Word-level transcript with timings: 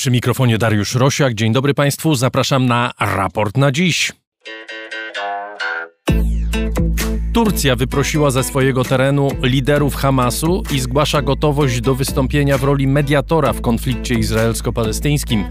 Przy 0.00 0.10
mikrofonie 0.10 0.58
Dariusz 0.58 0.94
Rosiak. 0.94 1.34
Dzień 1.34 1.52
dobry 1.52 1.74
Państwu. 1.74 2.14
Zapraszam 2.14 2.66
na 2.66 2.92
raport 3.00 3.56
na 3.56 3.72
dziś. 3.72 4.12
Turcja 7.32 7.76
wyprosiła 7.76 8.30
ze 8.30 8.44
swojego 8.44 8.84
terenu 8.84 9.28
liderów 9.42 9.94
Hamasu 9.94 10.62
i 10.72 10.80
zgłasza 10.80 11.22
gotowość 11.22 11.80
do 11.80 11.94
wystąpienia 11.94 12.58
w 12.58 12.64
roli 12.64 12.86
mediatora 12.86 13.52
w 13.52 13.60
konflikcie 13.60 14.14
izraelsko-palestyńskim. 14.14 15.44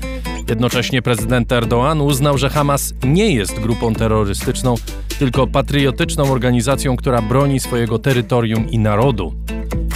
Jednocześnie 0.49 1.01
prezydent 1.01 1.49
Erdoğan 1.51 2.01
uznał, 2.01 2.37
że 2.37 2.49
Hamas 2.49 2.93
nie 3.03 3.33
jest 3.33 3.59
grupą 3.59 3.93
terrorystyczną, 3.93 4.75
tylko 5.19 5.47
patriotyczną 5.47 6.31
organizacją, 6.31 6.97
która 6.97 7.21
broni 7.21 7.59
swojego 7.59 7.99
terytorium 7.99 8.69
i 8.69 8.79
narodu. 8.79 9.33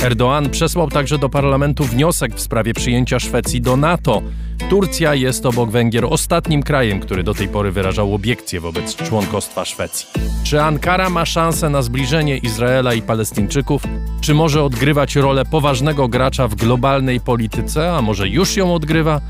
Erdoğan 0.04 0.50
przesłał 0.50 0.90
także 0.90 1.18
do 1.18 1.30
parlamentu 1.30 1.84
wniosek 1.84 2.36
w 2.36 2.42
sprawie 2.42 2.74
przyjęcia 2.74 3.20
Szwecji 3.20 3.62
do 3.62 3.78
NATO. 3.78 4.22
Turcja 4.70 5.16
jest 5.16 5.46
obok 5.46 5.70
Węgier 5.70 6.06
ostatnim 6.06 6.64
krajem, 6.64 7.00
który 7.00 7.24
do 7.24 7.34
tej 7.34 7.48
pory 7.48 7.72
wyrażał 7.72 8.16
obiekcje 8.16 8.60
wobec 8.60 8.96
członkostwa 8.96 9.66
Szwecji. 9.66 10.08
Czy 10.44 10.62
Ankara 10.62 11.10
ma 11.10 11.26
szansę 11.26 11.70
na 11.70 11.82
zbliżenie 11.82 12.38
Izraela 12.38 12.94
i 12.94 13.02
Palestyńczyków? 13.02 13.84
Czy 14.22 14.34
może 14.34 14.64
odgrywać 14.64 15.16
rolę 15.16 15.46
poważnego 15.46 16.08
gracza 16.08 16.48
w 16.48 16.56
globalnej 16.56 17.20
polityce, 17.20 17.94
a 17.94 18.02
może 18.02 18.30
już 18.30 18.58
ją 18.58 18.74
odgrywa? 18.74 19.22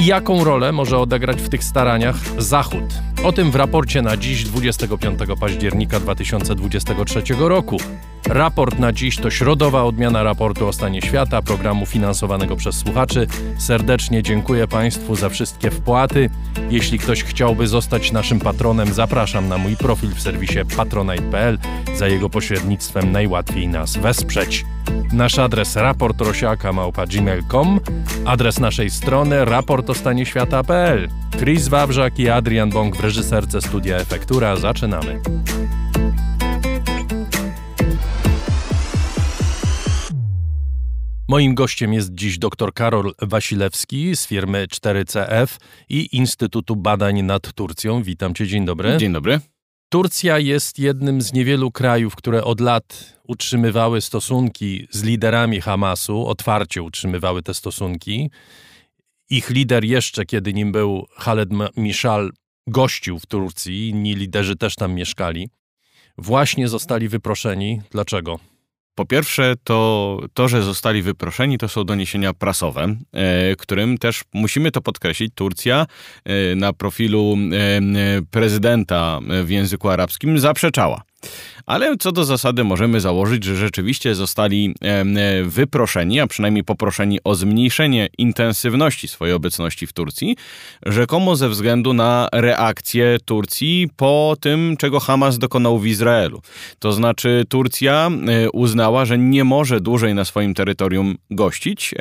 I 0.00 0.06
jaką 0.06 0.44
rolę 0.44 0.72
może 0.72 0.98
odegrać 0.98 1.42
w 1.42 1.48
tych 1.48 1.64
staraniach 1.64 2.16
Zachód? 2.38 2.84
O 3.24 3.32
tym 3.32 3.50
w 3.50 3.54
raporcie 3.54 4.02
na 4.02 4.16
dziś 4.16 4.44
25 4.44 5.18
października 5.40 6.00
2023 6.00 7.22
roku. 7.38 7.76
Raport 8.26 8.78
na 8.78 8.92
dziś 8.92 9.16
to 9.16 9.30
środowa 9.30 9.82
odmiana 9.84 10.22
raportu 10.22 10.68
o 10.68 10.72
stanie 10.72 11.02
świata, 11.02 11.42
programu 11.42 11.86
finansowanego 11.86 12.56
przez 12.56 12.76
słuchaczy. 12.76 13.26
Serdecznie 13.58 14.22
dziękuję 14.22 14.68
Państwu 14.68 15.16
za 15.16 15.28
wszystkie 15.28 15.70
wpłaty. 15.70 16.30
Jeśli 16.70 16.98
ktoś 16.98 17.24
chciałby 17.24 17.66
zostać 17.66 18.12
naszym 18.12 18.40
patronem, 18.40 18.94
zapraszam 18.94 19.48
na 19.48 19.58
mój 19.58 19.76
profil 19.76 20.14
w 20.14 20.20
serwisie 20.20 20.58
patronite.pl. 20.76 21.58
Za 21.96 22.08
jego 22.08 22.30
pośrednictwem 22.30 23.12
najłatwiej 23.12 23.68
nas 23.68 23.96
wesprzeć. 23.96 24.64
Nasz 25.12 25.38
adres 25.38 25.76
raportrosiaka.gmail.com 25.76 27.80
Adres 28.24 28.60
naszej 28.60 28.90
strony 28.90 29.44
raportostanie-świata.pl 29.44 31.08
Chris 31.38 31.68
Wawrzak 31.68 32.18
i 32.18 32.28
Adrian 32.28 32.70
Bąk 32.70 32.96
w 32.96 33.00
reżyserce 33.00 33.62
Studia 33.62 33.96
Efektura. 33.96 34.56
Zaczynamy. 34.56 35.20
Moim 41.28 41.54
gościem 41.54 41.92
jest 41.92 42.14
dziś 42.14 42.38
dr 42.38 42.72
Karol 42.72 43.14
Wasilewski 43.22 44.16
z 44.16 44.26
firmy 44.26 44.66
4CF 44.66 45.46
i 45.88 46.16
Instytutu 46.16 46.76
Badań 46.76 47.22
nad 47.22 47.52
Turcją. 47.52 48.02
Witam 48.02 48.34
cię, 48.34 48.46
dzień 48.46 48.64
dobry. 48.64 48.96
Dzień 48.96 49.12
dobry. 49.12 49.53
Turcja 49.94 50.38
jest 50.38 50.78
jednym 50.78 51.22
z 51.22 51.32
niewielu 51.32 51.70
krajów, 51.70 52.16
które 52.16 52.44
od 52.44 52.60
lat 52.60 53.18
utrzymywały 53.28 54.00
stosunki 54.00 54.88
z 54.90 55.02
liderami 55.02 55.60
Hamasu, 55.60 56.26
otwarcie 56.26 56.82
utrzymywały 56.82 57.42
te 57.42 57.54
stosunki. 57.54 58.30
Ich 59.30 59.50
lider 59.50 59.84
jeszcze, 59.84 60.24
kiedy 60.24 60.54
nim 60.54 60.72
był 60.72 61.06
Khaled 61.18 61.48
Mishal, 61.76 62.30
gościł 62.66 63.18
w 63.18 63.26
Turcji, 63.26 63.88
inni 63.88 64.14
liderzy 64.14 64.56
też 64.56 64.74
tam 64.74 64.94
mieszkali. 64.94 65.48
Właśnie 66.18 66.68
zostali 66.68 67.08
wyproszeni. 67.08 67.80
Dlaczego? 67.90 68.38
Po 68.94 69.06
pierwsze, 69.06 69.54
to, 69.64 70.20
to, 70.34 70.48
że 70.48 70.62
zostali 70.62 71.02
wyproszeni, 71.02 71.58
to 71.58 71.68
są 71.68 71.84
doniesienia 71.84 72.32
prasowe, 72.32 72.96
e, 73.12 73.56
którym 73.56 73.98
też 73.98 74.22
musimy 74.32 74.70
to 74.70 74.80
podkreślić. 74.80 75.32
Turcja 75.34 75.86
e, 76.24 76.54
na 76.54 76.72
profilu 76.72 77.36
e, 77.52 78.22
prezydenta 78.30 79.20
w 79.44 79.50
języku 79.50 79.88
arabskim 79.88 80.38
zaprzeczała. 80.38 81.02
Ale 81.66 81.96
co 81.96 82.12
do 82.12 82.24
zasady 82.24 82.64
możemy 82.64 83.00
założyć, 83.00 83.44
że 83.44 83.56
rzeczywiście 83.56 84.14
zostali 84.14 84.74
wyproszeni, 85.44 86.20
a 86.20 86.26
przynajmniej 86.26 86.64
poproszeni 86.64 87.18
o 87.24 87.34
zmniejszenie 87.34 88.08
intensywności 88.18 89.08
swojej 89.08 89.34
obecności 89.34 89.86
w 89.86 89.92
Turcji, 89.92 90.36
rzekomo 90.86 91.36
ze 91.36 91.48
względu 91.48 91.92
na 91.92 92.28
reakcję 92.32 93.16
Turcji 93.24 93.88
po 93.96 94.36
tym, 94.40 94.76
czego 94.78 95.00
Hamas 95.00 95.38
dokonał 95.38 95.78
w 95.78 95.86
Izraelu. 95.86 96.42
To 96.78 96.92
znaczy 96.92 97.44
Turcja 97.48 98.10
e, 98.28 98.50
uznała, 98.50 99.04
że 99.04 99.18
nie 99.18 99.44
może 99.44 99.80
dłużej 99.80 100.14
na 100.14 100.24
swoim 100.24 100.54
terytorium 100.54 101.14
gościć 101.30 101.94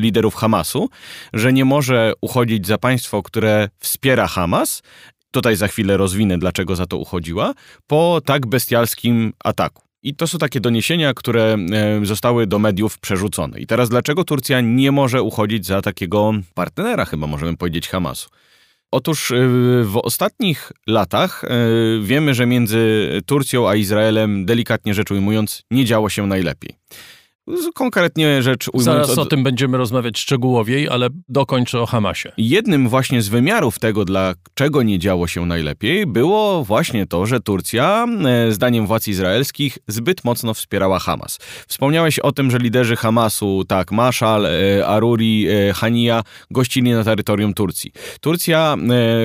liderów 0.00 0.34
Hamasu, 0.34 0.90
że 1.32 1.52
nie 1.52 1.64
może 1.64 2.12
uchodzić 2.20 2.66
za 2.66 2.78
państwo, 2.78 3.22
które 3.22 3.68
wspiera 3.78 4.26
Hamas 4.26 4.82
tutaj 5.30 5.56
za 5.56 5.68
chwilę 5.68 5.96
rozwinę, 5.96 6.38
dlaczego 6.38 6.76
za 6.76 6.86
to 6.86 6.96
uchodziła, 6.96 7.54
po 7.86 8.20
tak 8.24 8.46
bestialskim 8.46 9.32
ataku. 9.44 9.82
I 10.02 10.14
to 10.14 10.26
są 10.26 10.38
takie 10.38 10.60
doniesienia, 10.60 11.14
które 11.14 11.56
e, 11.72 12.06
zostały 12.06 12.46
do 12.46 12.58
mediów 12.58 12.98
przerzucone. 12.98 13.60
I 13.60 13.66
teraz 13.66 13.88
dlaczego 13.88 14.24
Turcja 14.24 14.60
nie 14.60 14.92
może 14.92 15.22
uchodzić 15.22 15.66
za 15.66 15.82
takiego 15.82 16.32
partnera, 16.54 17.04
chyba 17.04 17.26
możemy 17.26 17.56
powiedzieć, 17.56 17.88
Hamasu? 17.88 18.28
Otóż 18.90 19.30
e, 19.30 19.36
w 19.84 20.00
ostatnich 20.02 20.72
latach 20.86 21.44
e, 21.44 21.48
wiemy, 22.02 22.34
że 22.34 22.46
między 22.46 23.08
Turcją 23.26 23.68
a 23.68 23.74
Izraelem, 23.74 24.46
delikatnie 24.46 24.94
rzecz 24.94 25.10
ujmując, 25.10 25.62
nie 25.70 25.84
działo 25.84 26.08
się 26.08 26.26
najlepiej. 26.26 26.74
Konkretnie 27.74 28.42
rzecz 28.42 28.68
ujmując... 28.72 29.06
Zaraz 29.06 29.18
o 29.18 29.26
tym 29.26 29.42
będziemy 29.42 29.78
rozmawiać 29.78 30.18
szczegółowiej, 30.18 30.88
ale 30.88 31.08
dokończę 31.28 31.80
o 31.80 31.86
Hamasie. 31.86 32.32
Jednym 32.36 32.88
właśnie 32.88 33.22
z 33.22 33.28
wymiarów 33.28 33.78
tego, 33.78 34.04
dlaczego 34.04 34.82
nie 34.82 34.98
działo 34.98 35.26
się 35.26 35.46
najlepiej, 35.46 36.06
było 36.06 36.64
właśnie 36.64 37.06
to, 37.06 37.26
że 37.26 37.40
Turcja, 37.40 38.06
e, 38.26 38.52
zdaniem 38.52 38.86
władz 38.86 39.08
izraelskich, 39.08 39.78
zbyt 39.88 40.24
mocno 40.24 40.54
wspierała 40.54 40.98
Hamas. 40.98 41.38
Wspomniałeś 41.68 42.18
o 42.18 42.32
tym, 42.32 42.50
że 42.50 42.58
liderzy 42.58 42.96
Hamasu, 42.96 43.64
tak, 43.68 43.92
Mashal, 43.92 44.46
e, 44.46 44.86
Aruri, 44.86 45.46
e, 45.48 45.72
Hania, 45.72 46.22
gościli 46.50 46.90
na 46.90 47.04
terytorium 47.04 47.54
Turcji. 47.54 47.92
Turcja, 48.20 48.76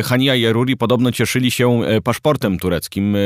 Hania 0.04 0.36
i 0.36 0.46
Aruri 0.46 0.78
podobno 0.78 1.12
cieszyli 1.12 1.52
się 1.52 1.82
paszportem 2.04 2.60
tureckim 2.60 3.18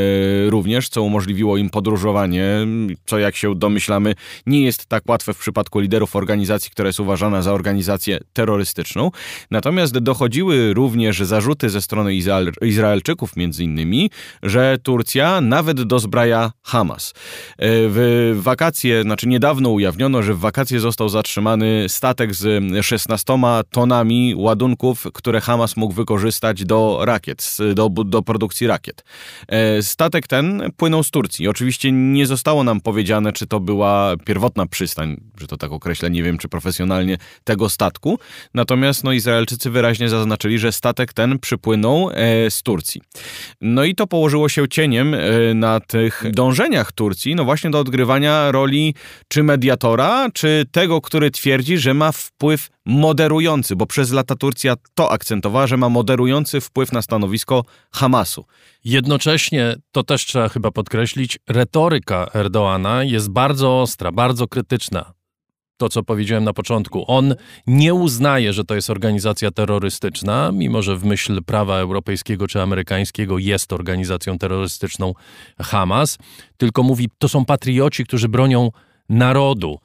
również, 0.47 0.89
co 0.89 1.03
umożliwiło 1.03 1.57
im 1.57 1.69
podróżowanie, 1.69 2.67
co 3.05 3.19
jak 3.19 3.35
się 3.35 3.55
domyślamy, 3.55 4.15
nie 4.45 4.61
jest 4.61 4.78
tak 4.87 5.03
łatwe 5.09 5.33
w 5.33 5.37
przypadku 5.37 5.79
liderów 5.79 6.15
organizacji, 6.15 6.71
która 6.71 6.87
jest 6.87 6.99
uważana 6.99 7.41
za 7.41 7.53
organizację 7.53 8.19
terrorystyczną. 8.33 9.11
Natomiast 9.51 9.97
dochodziły 9.97 10.73
również 10.73 11.19
zarzuty 11.19 11.69
ze 11.69 11.81
strony 11.81 12.15
Izrael, 12.15 12.51
Izraelczyków, 12.61 13.35
między 13.35 13.63
innymi, 13.63 14.09
że 14.43 14.77
Turcja 14.83 15.41
nawet 15.41 15.83
dozbraja 15.83 16.51
Hamas. 16.63 17.13
E, 17.13 17.13
w 17.57 18.39
wakacje, 18.41 19.03
znaczy 19.03 19.27
niedawno 19.27 19.69
ujawniono, 19.69 20.23
że 20.23 20.33
w 20.33 20.39
wakacje 20.39 20.79
został 20.79 21.09
zatrzymany 21.09 21.85
statek 21.87 22.35
z 22.35 22.63
16 22.85 23.33
tonami 23.71 24.33
ładunków, 24.35 25.07
które 25.13 25.41
Hamas 25.41 25.77
mógł 25.77 25.93
wykorzystać 25.93 26.65
do 26.65 26.99
rakiet, 27.01 27.57
do, 27.75 27.89
do 27.89 28.21
produkcji 28.21 28.67
rakiet. 28.67 29.03
E, 29.47 29.83
statek 29.83 30.27
ten 30.27 30.71
płynął 30.77 31.03
z 31.03 31.11
Turcji. 31.11 31.47
Oczywiście 31.47 31.91
nie 31.91 32.25
zostało 32.27 32.63
nam 32.63 32.81
powiedziane, 32.81 33.33
czy 33.33 33.47
to 33.47 33.59
była 33.59 34.13
pierwotna 34.25 34.65
przystań, 34.69 35.28
że 35.39 35.47
to 35.47 35.57
tak 35.57 35.71
określę, 35.71 36.09
nie 36.09 36.23
wiem 36.23 36.37
czy 36.37 36.49
profesjonalnie, 36.49 37.17
tego 37.43 37.69
statku. 37.69 38.19
Natomiast 38.53 39.03
no, 39.03 39.11
Izraelczycy 39.11 39.69
wyraźnie 39.69 40.09
zaznaczyli, 40.09 40.59
że 40.59 40.71
statek 40.71 41.13
ten 41.13 41.39
przypłynął 41.39 42.09
e, 42.13 42.51
z 42.51 42.63
Turcji. 42.63 43.01
No 43.61 43.83
i 43.83 43.95
to 43.95 44.07
położyło 44.07 44.49
się 44.49 44.67
cieniem 44.67 45.13
e, 45.13 45.19
na 45.53 45.79
tych 45.79 46.23
dążeniach 46.31 46.91
Turcji, 46.91 47.35
no 47.35 47.45
właśnie 47.45 47.69
do 47.69 47.79
odgrywania 47.79 48.51
roli 48.51 48.95
czy 49.27 49.43
mediatora, 49.43 50.29
czy 50.33 50.65
tego, 50.71 51.01
który 51.01 51.31
twierdzi, 51.31 51.77
że 51.77 51.93
ma 51.93 52.11
wpływ 52.11 52.69
moderujący, 52.85 53.75
bo 53.75 53.85
przez 53.85 54.11
lata 54.11 54.35
Turcja 54.35 54.75
to 54.95 55.11
akcentowała, 55.11 55.67
że 55.67 55.77
ma 55.77 55.89
moderujący 55.89 56.61
wpływ 56.61 56.91
na 56.91 57.01
stanowisko 57.01 57.63
Hamasu. 57.91 58.45
Jednocześnie, 58.83 59.75
to 59.91 60.03
też 60.03 60.25
trzeba 60.25 60.49
chyba 60.49 60.71
podkreślić, 60.71 61.39
retoryka 61.47 62.27
Erdoana 62.33 63.03
jest 63.03 63.29
bardzo 63.29 63.81
ostra, 63.81 64.11
bardzo 64.11 64.47
krytyczna. 64.47 65.13
To, 65.79 65.89
co 65.89 66.03
powiedziałem 66.03 66.43
na 66.43 66.53
początku, 66.53 67.03
on 67.07 67.35
nie 67.67 67.93
uznaje, 67.93 68.53
że 68.53 68.63
to 68.63 68.75
jest 68.75 68.89
organizacja 68.89 69.51
terrorystyczna, 69.51 70.51
mimo 70.53 70.81
że 70.81 70.97
w 70.97 71.05
myśl 71.05 71.43
prawa 71.43 71.77
europejskiego 71.77 72.47
czy 72.47 72.61
amerykańskiego 72.61 73.37
jest 73.37 73.73
organizacją 73.73 74.37
terrorystyczną 74.37 75.13
Hamas, 75.61 76.17
tylko 76.57 76.83
mówi, 76.83 77.09
to 77.17 77.29
są 77.29 77.45
patrioci, 77.45 78.05
którzy 78.05 78.29
bronią 78.29 78.71
narodu 79.09 79.79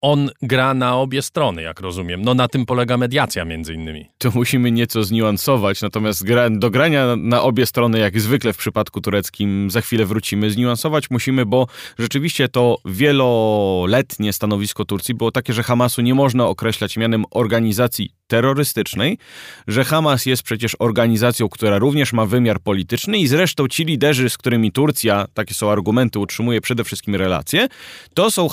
on 0.00 0.30
gra 0.42 0.74
na 0.74 0.96
obie 0.96 1.22
strony, 1.22 1.62
jak 1.62 1.80
rozumiem. 1.80 2.22
No 2.22 2.34
na 2.34 2.48
tym 2.48 2.66
polega 2.66 2.96
mediacja 2.96 3.44
między 3.44 3.74
innymi. 3.74 4.10
To 4.18 4.30
musimy 4.34 4.70
nieco 4.72 5.04
zniuansować, 5.04 5.82
natomiast 5.82 6.24
gra, 6.24 6.50
do 6.50 6.70
grania 6.70 7.16
na 7.16 7.42
obie 7.42 7.66
strony, 7.66 7.98
jak 7.98 8.20
zwykle 8.20 8.52
w 8.52 8.56
przypadku 8.56 9.00
tureckim, 9.00 9.70
za 9.70 9.80
chwilę 9.80 10.06
wrócimy. 10.06 10.50
Zniuansować 10.50 11.10
musimy, 11.10 11.46
bo 11.46 11.66
rzeczywiście 11.98 12.48
to 12.48 12.78
wieloletnie 12.84 14.32
stanowisko 14.32 14.84
Turcji 14.84 15.14
było 15.14 15.30
takie, 15.30 15.52
że 15.52 15.62
Hamasu 15.62 16.02
nie 16.02 16.14
można 16.14 16.46
określać 16.46 16.96
mianem 16.96 17.24
organizacji 17.30 18.10
terrorystycznej, 18.26 19.18
że 19.66 19.84
Hamas 19.84 20.26
jest 20.26 20.42
przecież 20.42 20.76
organizacją, 20.78 21.48
która 21.48 21.78
również 21.78 22.12
ma 22.12 22.26
wymiar 22.26 22.60
polityczny 22.60 23.18
i 23.18 23.26
zresztą 23.26 23.68
ci 23.68 23.84
liderzy, 23.84 24.30
z 24.30 24.38
którymi 24.38 24.72
Turcja, 24.72 25.26
takie 25.34 25.54
są 25.54 25.70
argumenty, 25.70 26.18
utrzymuje 26.18 26.60
przede 26.60 26.84
wszystkim 26.84 27.14
relacje, 27.14 27.68
to 28.14 28.30
są, 28.30 28.48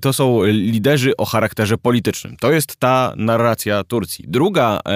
to 0.00 0.12
są 0.12 0.44
liderzy 0.44 1.16
o 1.16 1.24
charakterze 1.24 1.78
politycznym. 1.78 2.36
To 2.36 2.52
jest 2.52 2.76
ta 2.76 3.12
narracja 3.16 3.84
Turcji. 3.84 4.24
Druga 4.28 4.80
e, 4.86 4.90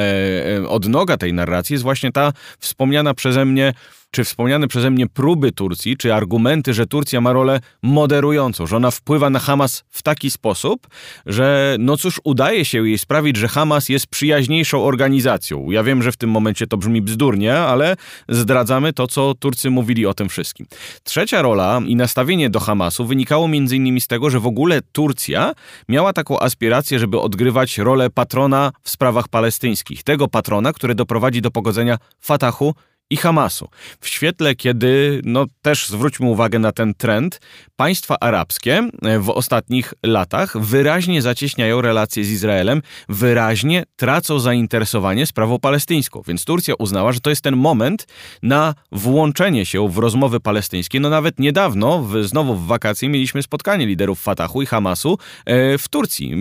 e 0.56 0.68
odnoga 0.68 1.16
tej 1.16 1.32
narracji 1.32 1.74
jest 1.74 1.82
właśnie 1.82 2.12
ta 2.12 2.32
wspomniana 2.58 3.14
przeze 3.14 3.44
mnie 3.44 3.72
czy 4.12 4.24
wspomniane 4.24 4.68
przeze 4.68 4.90
mnie 4.90 5.06
próby 5.06 5.52
Turcji, 5.52 5.96
czy 5.96 6.14
argumenty, 6.14 6.74
że 6.74 6.86
Turcja 6.86 7.20
ma 7.20 7.32
rolę 7.32 7.60
moderującą, 7.82 8.66
że 8.66 8.76
ona 8.76 8.90
wpływa 8.90 9.30
na 9.30 9.38
Hamas 9.38 9.84
w 9.90 10.02
taki 10.02 10.30
sposób, 10.30 10.86
że 11.26 11.76
no 11.78 11.96
cóż, 11.96 12.20
udaje 12.24 12.64
się 12.64 12.88
jej 12.88 12.98
sprawić, 12.98 13.36
że 13.36 13.48
Hamas 13.48 13.88
jest 13.88 14.06
przyjaźniejszą 14.06 14.84
organizacją. 14.84 15.70
Ja 15.70 15.82
wiem, 15.82 16.02
że 16.02 16.12
w 16.12 16.16
tym 16.16 16.30
momencie 16.30 16.66
to 16.66 16.76
brzmi 16.76 17.02
bzdurnie, 17.02 17.58
ale 17.58 17.96
zdradzamy 18.28 18.92
to, 18.92 19.06
co 19.06 19.34
Turcy 19.34 19.70
mówili 19.70 20.06
o 20.06 20.14
tym 20.14 20.28
wszystkim. 20.28 20.66
Trzecia 21.04 21.42
rola 21.42 21.80
i 21.86 21.96
nastawienie 21.96 22.50
do 22.50 22.60
Hamasu 22.60 23.06
wynikało 23.06 23.46
m.in. 23.46 24.00
z 24.00 24.06
tego, 24.06 24.30
że 24.30 24.40
w 24.40 24.46
ogóle 24.46 24.80
Turcja 24.92 25.52
miała 25.88 26.12
taką 26.12 26.40
aspirację, 26.40 26.98
żeby 26.98 27.20
odgrywać 27.20 27.78
rolę 27.78 28.10
patrona 28.10 28.72
w 28.82 28.90
sprawach 28.90 29.28
palestyńskich. 29.28 30.02
Tego 30.02 30.28
patrona, 30.28 30.72
który 30.72 30.94
doprowadzi 30.94 31.42
do 31.42 31.50
pogodzenia 31.50 31.98
Fatahu 32.20 32.74
i 33.12 33.16
Hamasu. 33.16 33.68
W 34.00 34.08
świetle, 34.08 34.54
kiedy, 34.54 35.20
no 35.24 35.46
też 35.62 35.88
zwróćmy 35.88 36.26
uwagę 36.26 36.58
na 36.58 36.72
ten 36.72 36.94
trend, 36.94 37.40
państwa 37.82 38.16
arabskie 38.20 38.88
e, 39.02 39.18
w 39.18 39.30
ostatnich 39.30 39.94
latach 40.02 40.58
wyraźnie 40.58 41.22
zacieśniają 41.22 41.80
relacje 41.80 42.24
z 42.24 42.30
Izraelem, 42.30 42.82
wyraźnie 43.08 43.84
tracą 43.96 44.38
zainteresowanie 44.38 45.26
sprawą 45.26 45.58
palestyńską. 45.58 46.22
Więc 46.26 46.44
Turcja 46.44 46.74
uznała, 46.78 47.12
że 47.12 47.20
to 47.20 47.30
jest 47.30 47.42
ten 47.42 47.56
moment 47.56 48.06
na 48.42 48.74
włączenie 48.92 49.66
się 49.66 49.88
w 49.88 49.98
rozmowy 49.98 50.40
palestyńskie. 50.40 51.00
No 51.00 51.10
nawet 51.10 51.38
niedawno, 51.38 52.02
w, 52.02 52.24
znowu 52.24 52.54
w 52.54 52.66
wakacje, 52.66 53.08
mieliśmy 53.08 53.42
spotkanie 53.42 53.86
liderów 53.86 54.22
Fatahu 54.22 54.62
i 54.62 54.66
Hamasu 54.66 55.18
e, 55.44 55.78
w 55.78 55.88
Turcji, 55.88 56.34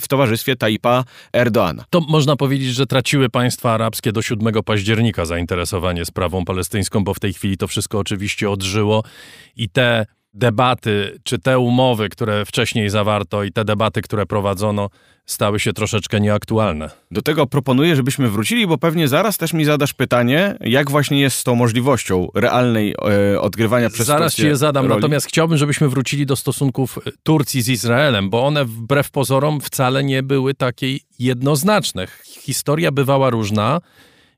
w 0.00 0.08
towarzystwie 0.08 0.56
Taipa 0.56 1.04
Erdoana. 1.32 1.84
To 1.90 2.00
można 2.00 2.36
powiedzieć, 2.36 2.68
że 2.68 2.86
traciły 2.86 3.28
państwa 3.28 3.72
arabskie 3.72 4.12
do 4.12 4.22
7 4.22 4.54
października 4.64 5.24
zainteresowanie 5.24 6.04
sprawą 6.04 6.44
palestyńską, 6.44 7.04
bo 7.04 7.14
w 7.14 7.20
tej 7.20 7.32
chwili 7.32 7.56
to 7.56 7.68
wszystko 7.68 7.98
oczywiście 7.98 8.50
odżyło 8.50 9.04
i 9.56 9.68
te 9.68 10.06
debaty, 10.34 11.18
czy 11.22 11.38
te 11.38 11.58
umowy, 11.58 12.08
które 12.08 12.44
wcześniej 12.44 12.90
zawarto 12.90 13.44
i 13.44 13.52
te 13.52 13.64
debaty, 13.64 14.02
które 14.02 14.26
prowadzono, 14.26 14.90
stały 15.26 15.60
się 15.60 15.72
troszeczkę 15.72 16.20
nieaktualne. 16.20 16.90
Do 17.10 17.22
tego 17.22 17.46
proponuję, 17.46 17.96
żebyśmy 17.96 18.28
wrócili, 18.30 18.66
bo 18.66 18.78
pewnie 18.78 19.08
zaraz 19.08 19.38
też 19.38 19.52
mi 19.52 19.64
zadasz 19.64 19.92
pytanie, 19.94 20.56
jak 20.60 20.90
właśnie 20.90 21.20
jest 21.20 21.38
z 21.38 21.44
tą 21.44 21.54
możliwością 21.54 22.28
realnej 22.34 22.94
e, 23.32 23.40
odgrywania 23.40 23.90
przez 23.90 24.06
Zaraz 24.06 24.34
ci 24.34 24.46
je 24.46 24.56
zadam, 24.56 24.86
roli. 24.86 25.00
natomiast 25.00 25.26
chciałbym, 25.26 25.58
żebyśmy 25.58 25.88
wrócili 25.88 26.26
do 26.26 26.36
stosunków 26.36 26.98
Turcji 27.22 27.62
z 27.62 27.68
Izraelem, 27.68 28.30
bo 28.30 28.46
one 28.46 28.64
wbrew 28.64 29.10
pozorom 29.10 29.60
wcale 29.60 30.04
nie 30.04 30.22
były 30.22 30.54
takie 30.54 30.86
jednoznaczne. 31.18 32.06
Historia 32.24 32.92
bywała 32.92 33.30
różna 33.30 33.80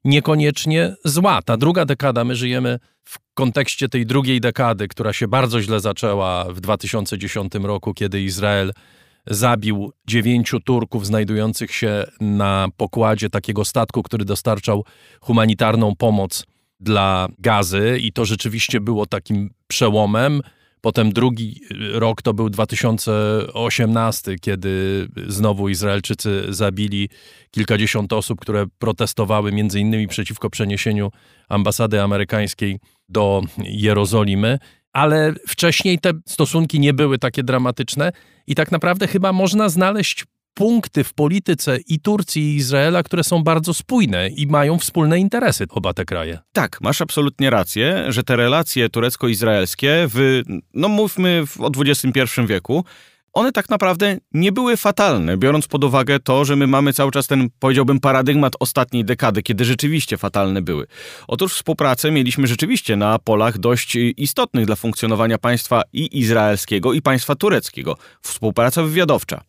niekoniecznie 0.04 0.94
zła. 1.04 1.42
Ta 1.42 1.56
druga 1.56 1.84
dekada, 1.84 2.24
my 2.24 2.36
żyjemy 2.36 2.78
w 3.04 3.18
kontekście 3.34 3.88
tej 3.88 4.06
drugiej 4.06 4.40
dekady, 4.40 4.88
która 4.88 5.12
się 5.12 5.28
bardzo 5.28 5.62
źle 5.62 5.80
zaczęła 5.80 6.44
w 6.44 6.60
2010 6.60 7.54
roku, 7.54 7.94
kiedy 7.94 8.22
Izrael 8.22 8.72
zabił 9.26 9.92
dziewięciu 10.06 10.60
Turków 10.60 11.06
znajdujących 11.06 11.74
się 11.74 12.04
na 12.20 12.68
pokładzie 12.76 13.30
takiego 13.30 13.64
statku, 13.64 14.02
który 14.02 14.24
dostarczał 14.24 14.84
humanitarną 15.20 15.96
pomoc 15.96 16.46
dla 16.80 17.28
gazy, 17.38 17.98
i 18.00 18.12
to 18.12 18.24
rzeczywiście 18.24 18.80
było 18.80 19.06
takim 19.06 19.50
przełomem. 19.66 20.40
Potem 20.82 21.12
drugi 21.12 21.60
rok 21.92 22.22
to 22.22 22.34
był 22.34 22.50
2018, 22.50 24.36
kiedy 24.40 25.06
znowu 25.26 25.68
Izraelczycy 25.68 26.44
zabili 26.48 27.08
kilkadziesiąt 27.50 28.12
osób, 28.12 28.40
które 28.40 28.66
protestowały 28.78 29.52
między 29.52 29.80
innymi 29.80 30.08
przeciwko 30.08 30.50
przeniesieniu 30.50 31.10
ambasady 31.48 32.02
amerykańskiej 32.02 32.78
do 33.08 33.42
Jerozolimy. 33.58 34.58
Ale 34.92 35.34
wcześniej 35.48 35.98
te 35.98 36.12
stosunki 36.26 36.80
nie 36.80 36.94
były 36.94 37.18
takie 37.18 37.42
dramatyczne 37.42 38.12
i 38.46 38.54
tak 38.54 38.72
naprawdę 38.72 39.06
chyba 39.06 39.32
można 39.32 39.68
znaleźć 39.68 40.24
punkty 40.54 41.04
w 41.04 41.14
polityce 41.14 41.78
i 41.88 42.00
Turcji, 42.00 42.42
i 42.42 42.56
Izraela, 42.56 43.02
które 43.02 43.24
są 43.24 43.42
bardzo 43.42 43.74
spójne 43.74 44.28
i 44.28 44.46
mają 44.46 44.78
wspólne 44.78 45.18
interesy, 45.18 45.66
oba 45.70 45.94
te 45.94 46.04
kraje. 46.04 46.38
Tak, 46.52 46.80
masz 46.80 47.00
absolutnie 47.00 47.50
rację, 47.50 48.04
że 48.08 48.22
te 48.22 48.36
relacje 48.36 48.88
turecko-izraelskie 48.88 50.08
w, 50.08 50.42
no 50.74 50.88
mówmy, 50.88 51.46
w, 51.46 51.60
o 51.60 51.70
XXI 51.86 52.20
wieku, 52.48 52.84
one 53.32 53.52
tak 53.52 53.68
naprawdę 53.68 54.18
nie 54.32 54.52
były 54.52 54.76
fatalne, 54.76 55.36
biorąc 55.36 55.68
pod 55.68 55.84
uwagę 55.84 56.20
to, 56.20 56.44
że 56.44 56.56
my 56.56 56.66
mamy 56.66 56.92
cały 56.92 57.10
czas 57.10 57.26
ten, 57.26 57.48
powiedziałbym, 57.58 58.00
paradygmat 58.00 58.52
ostatniej 58.60 59.04
dekady, 59.04 59.42
kiedy 59.42 59.64
rzeczywiście 59.64 60.16
fatalne 60.16 60.62
były. 60.62 60.86
Otóż 61.28 61.54
współpracę 61.54 62.10
mieliśmy 62.10 62.46
rzeczywiście 62.46 62.96
na 62.96 63.18
polach 63.18 63.58
dość 63.58 63.96
istotnych 64.16 64.66
dla 64.66 64.76
funkcjonowania 64.76 65.38
państwa 65.38 65.82
i 65.92 66.18
izraelskiego, 66.18 66.92
i 66.92 67.02
państwa 67.02 67.34
tureckiego. 67.34 67.96
Współpraca 68.22 68.82
wywiadowcza. 68.82 69.42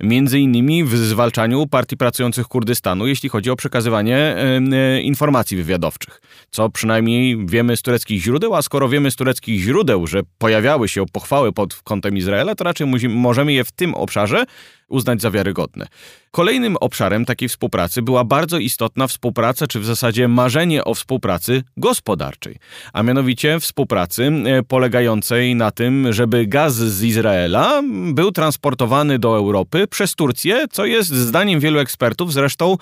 Między 0.00 0.40
innymi 0.40 0.84
w 0.84 0.96
zwalczaniu 0.96 1.66
partii 1.66 1.96
pracujących 1.96 2.46
Kurdystanu, 2.46 3.06
jeśli 3.06 3.28
chodzi 3.28 3.50
o 3.50 3.56
przekazywanie 3.56 4.16
e, 4.16 5.00
informacji 5.00 5.56
wywiadowczych. 5.56 6.20
Co 6.50 6.70
przynajmniej 6.70 7.46
wiemy 7.46 7.76
z 7.76 7.82
tureckich 7.82 8.22
źródeł, 8.22 8.54
a 8.54 8.62
skoro 8.62 8.88
wiemy 8.88 9.10
z 9.10 9.16
tureckich 9.16 9.60
źródeł, 9.60 10.06
że 10.06 10.20
pojawiały 10.38 10.88
się 10.88 11.04
pochwały 11.12 11.52
pod 11.52 11.74
kątem 11.74 12.16
Izraela, 12.16 12.54
to 12.54 12.64
raczej 12.64 12.86
możemy 13.08 13.52
je 13.52 13.64
w 13.64 13.72
tym 13.72 13.94
obszarze 13.94 14.44
uznać 14.88 15.22
za 15.22 15.30
wiarygodne. 15.30 15.86
Kolejnym 16.30 16.76
obszarem 16.76 17.24
takiej 17.24 17.48
współpracy 17.48 18.02
była 18.02 18.24
bardzo 18.24 18.58
istotna 18.58 19.06
współpraca, 19.06 19.66
czy 19.66 19.80
w 19.80 19.84
zasadzie 19.84 20.28
marzenie 20.28 20.84
o 20.84 20.94
współpracy 20.94 21.62
gospodarczej, 21.76 22.56
a 22.92 23.02
mianowicie 23.02 23.60
współpracy 23.60 24.32
e, 24.46 24.62
polegającej 24.62 25.54
na 25.54 25.70
tym, 25.70 26.12
żeby 26.12 26.46
gaz 26.46 26.74
z 26.74 27.02
Izraela 27.02 27.82
był 28.12 28.32
transportowany 28.32 29.18
do 29.18 29.36
Europy 29.36 29.86
przez 29.86 30.14
Turcję, 30.14 30.66
co 30.70 30.86
jest 30.86 31.08
zdaniem 31.08 31.60
wielu 31.60 31.78
ekspertów 31.78 32.32
zresztą 32.32 32.76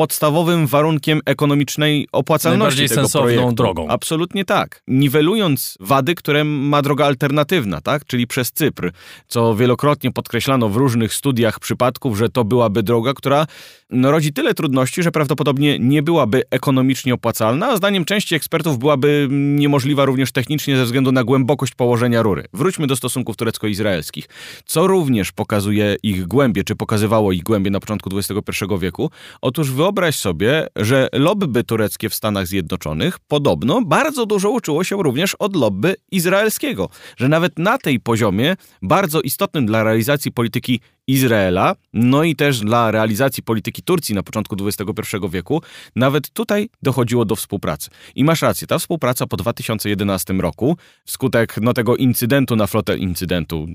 podstawowym 0.00 0.66
warunkiem 0.66 1.20
ekonomicznej 1.26 2.08
opłacalności 2.12 2.58
Najbardziej 2.58 2.88
tego 2.88 3.00
sensowną 3.00 3.26
projektu. 3.26 3.54
drogą. 3.54 3.88
Absolutnie 3.88 4.44
tak. 4.44 4.82
Niwelując 4.88 5.78
wady, 5.80 6.14
które 6.14 6.44
ma 6.44 6.82
droga 6.82 7.06
alternatywna, 7.06 7.80
tak? 7.80 8.04
czyli 8.04 8.26
przez 8.26 8.52
Cypr, 8.52 8.90
co 9.28 9.54
wielokrotnie 9.54 10.12
podkreślano 10.12 10.68
w 10.68 10.76
różnych 10.76 11.14
studiach 11.14 11.60
przypadków, 11.60 12.18
że 12.18 12.28
to 12.28 12.44
byłaby 12.44 12.82
droga, 12.82 13.14
która 13.14 13.46
no, 13.90 14.10
rodzi 14.10 14.32
tyle 14.32 14.54
trudności, 14.54 15.02
że 15.02 15.12
prawdopodobnie 15.12 15.78
nie 15.78 16.02
byłaby 16.02 16.42
ekonomicznie 16.50 17.14
opłacalna, 17.14 17.68
a 17.68 17.76
zdaniem 17.76 18.04
części 18.04 18.34
ekspertów 18.34 18.78
byłaby 18.78 19.28
niemożliwa 19.30 20.04
również 20.04 20.32
technicznie 20.32 20.76
ze 20.76 20.84
względu 20.84 21.12
na 21.12 21.24
głębokość 21.24 21.74
położenia 21.74 22.22
rury. 22.22 22.44
Wróćmy 22.52 22.86
do 22.86 22.96
stosunków 22.96 23.36
turecko-izraelskich, 23.36 24.28
co 24.64 24.86
również 24.86 25.32
pokazuje 25.32 25.96
ich 26.02 26.26
głębie, 26.26 26.64
czy 26.64 26.76
pokazywało 26.76 27.32
ich 27.32 27.42
głębie 27.42 27.70
na 27.70 27.80
początku 27.80 28.10
XXI 28.18 28.64
wieku. 28.80 29.10
Otóż 29.40 29.70
wyobraź 29.70 29.89
sobie, 30.16 30.66
że 30.76 31.08
lobby 31.12 31.64
tureckie 31.64 32.08
w 32.08 32.14
Stanach 32.14 32.46
Zjednoczonych 32.46 33.18
podobno 33.18 33.82
bardzo 33.82 34.26
dużo 34.26 34.50
uczyło 34.50 34.84
się 34.84 35.02
również 35.02 35.34
od 35.34 35.56
lobby 35.56 35.94
izraelskiego, 36.12 36.88
że 37.16 37.28
nawet 37.28 37.58
na 37.58 37.78
tej 37.78 38.00
poziomie 38.00 38.56
bardzo 38.82 39.20
istotnym 39.20 39.66
dla 39.66 39.84
realizacji 39.84 40.32
polityki 40.32 40.80
Izraela, 41.10 41.74
no 41.92 42.24
i 42.24 42.36
też 42.36 42.60
dla 42.60 42.90
realizacji 42.90 43.42
polityki 43.42 43.82
Turcji 43.82 44.14
na 44.14 44.22
początku 44.22 44.56
XXI 44.66 45.16
wieku, 45.30 45.62
nawet 45.96 46.30
tutaj 46.30 46.68
dochodziło 46.82 47.24
do 47.24 47.36
współpracy. 47.36 47.90
I 48.14 48.24
masz 48.24 48.42
rację, 48.42 48.66
ta 48.66 48.78
współpraca 48.78 49.26
po 49.26 49.36
2011 49.36 50.32
roku, 50.32 50.76
wskutek 51.04 51.54
no, 51.60 51.72
tego 51.72 51.96
incydentu 51.96 52.56
na 52.56 52.66
flotę, 52.66 52.98
incydentu, 52.98 53.66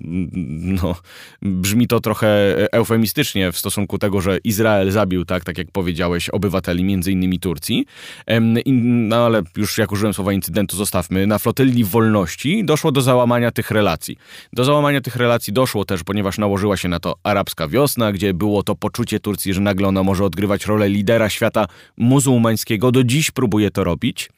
no, 0.81 0.95
brzmi 1.41 1.87
to 1.87 1.99
trochę 1.99 2.27
eufemistycznie 2.71 3.51
w 3.51 3.57
stosunku 3.57 3.97
tego, 3.97 4.21
że 4.21 4.37
Izrael 4.37 4.91
zabił, 4.91 5.25
tak, 5.25 5.43
tak 5.43 5.57
jak 5.57 5.71
powiedziałeś, 5.71 6.29
obywateli 6.29 6.83
między 6.83 7.11
innymi 7.11 7.39
Turcji, 7.39 7.85
no 8.81 9.15
ale 9.15 9.41
już 9.57 9.77
jak 9.77 9.91
użyłem 9.91 10.13
słowa 10.13 10.33
incydentu, 10.33 10.77
zostawmy, 10.77 11.27
na 11.27 11.39
flotyli 11.39 11.83
wolności 11.83 12.65
doszło 12.65 12.91
do 12.91 13.01
załamania 13.01 13.51
tych 13.51 13.71
relacji. 13.71 14.17
Do 14.53 14.63
załamania 14.63 15.01
tych 15.01 15.15
relacji 15.15 15.53
doszło 15.53 15.85
też, 15.85 16.03
ponieważ 16.03 16.37
nałożyła 16.37 16.77
się 16.77 16.89
na 16.89 16.99
to 16.99 17.15
arabska 17.25 17.67
wiosna, 17.67 18.11
gdzie 18.11 18.33
było 18.33 18.63
to 18.63 18.75
poczucie 18.75 19.19
Turcji, 19.19 19.53
że 19.53 19.61
nagle 19.61 19.87
ona 19.87 20.03
może 20.03 20.25
odgrywać 20.25 20.65
rolę 20.65 20.89
lidera 20.89 21.29
świata 21.29 21.65
muzułmańskiego. 21.97 22.91
Do 22.91 23.03
dziś 23.03 23.31
próbuje 23.31 23.71
to 23.71 23.83
robić. 23.83 24.29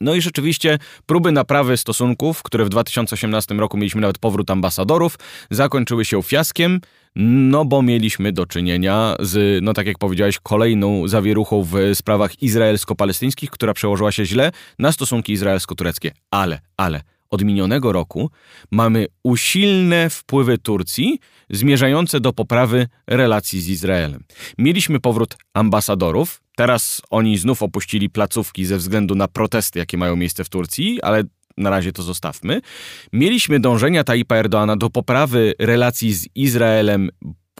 No 0.00 0.14
i 0.14 0.20
rzeczywiście 0.20 0.78
próby 1.06 1.32
naprawy 1.32 1.76
stosunków, 1.76 2.42
które 2.42 2.64
w 2.64 2.68
2018 2.68 3.54
roku 3.54 3.76
mieliśmy 3.76 4.00
nawet 4.00 4.18
powrót 4.18 4.50
ambasadorów, 4.50 5.18
zakończyły 5.50 6.04
się 6.04 6.22
fiaskiem, 6.22 6.80
no 7.16 7.64
bo 7.64 7.82
mieliśmy 7.82 8.32
do 8.32 8.46
czynienia 8.46 9.16
z, 9.20 9.62
no 9.64 9.72
tak 9.72 9.86
jak 9.86 9.98
powiedziałeś, 9.98 10.38
kolejną 10.38 11.08
zawieruchą 11.08 11.62
w 11.62 11.74
sprawach 11.94 12.42
izraelsko-palestyńskich, 12.42 13.50
która 13.50 13.74
przełożyła 13.74 14.12
się 14.12 14.24
źle 14.26 14.52
na 14.78 14.92
stosunki 14.92 15.32
izraelsko-tureckie. 15.32 16.10
Ale, 16.30 16.60
ale, 16.76 17.00
od 17.32 17.42
minionego 17.44 17.92
roku 17.92 18.30
mamy 18.70 19.06
usilne 19.22 20.10
wpływy 20.10 20.58
Turcji 20.58 21.18
zmierzające 21.50 22.20
do 22.20 22.32
poprawy 22.32 22.88
relacji 23.06 23.60
z 23.60 23.68
Izraelem. 23.68 24.24
Mieliśmy 24.58 25.00
powrót 25.00 25.36
ambasadorów, 25.54 26.42
teraz 26.56 27.02
oni 27.10 27.38
znów 27.38 27.62
opuścili 27.62 28.10
placówki 28.10 28.64
ze 28.64 28.76
względu 28.76 29.14
na 29.14 29.28
protesty, 29.28 29.78
jakie 29.78 29.98
mają 29.98 30.16
miejsce 30.16 30.44
w 30.44 30.48
Turcji, 30.48 31.02
ale 31.02 31.24
na 31.56 31.70
razie 31.70 31.92
to 31.92 32.02
zostawmy. 32.02 32.60
Mieliśmy 33.12 33.60
dążenia 33.60 34.04
Taipa 34.04 34.36
Erdoana 34.36 34.76
do 34.76 34.90
poprawy 34.90 35.54
relacji 35.58 36.12
z 36.12 36.28
Izraelem 36.34 37.10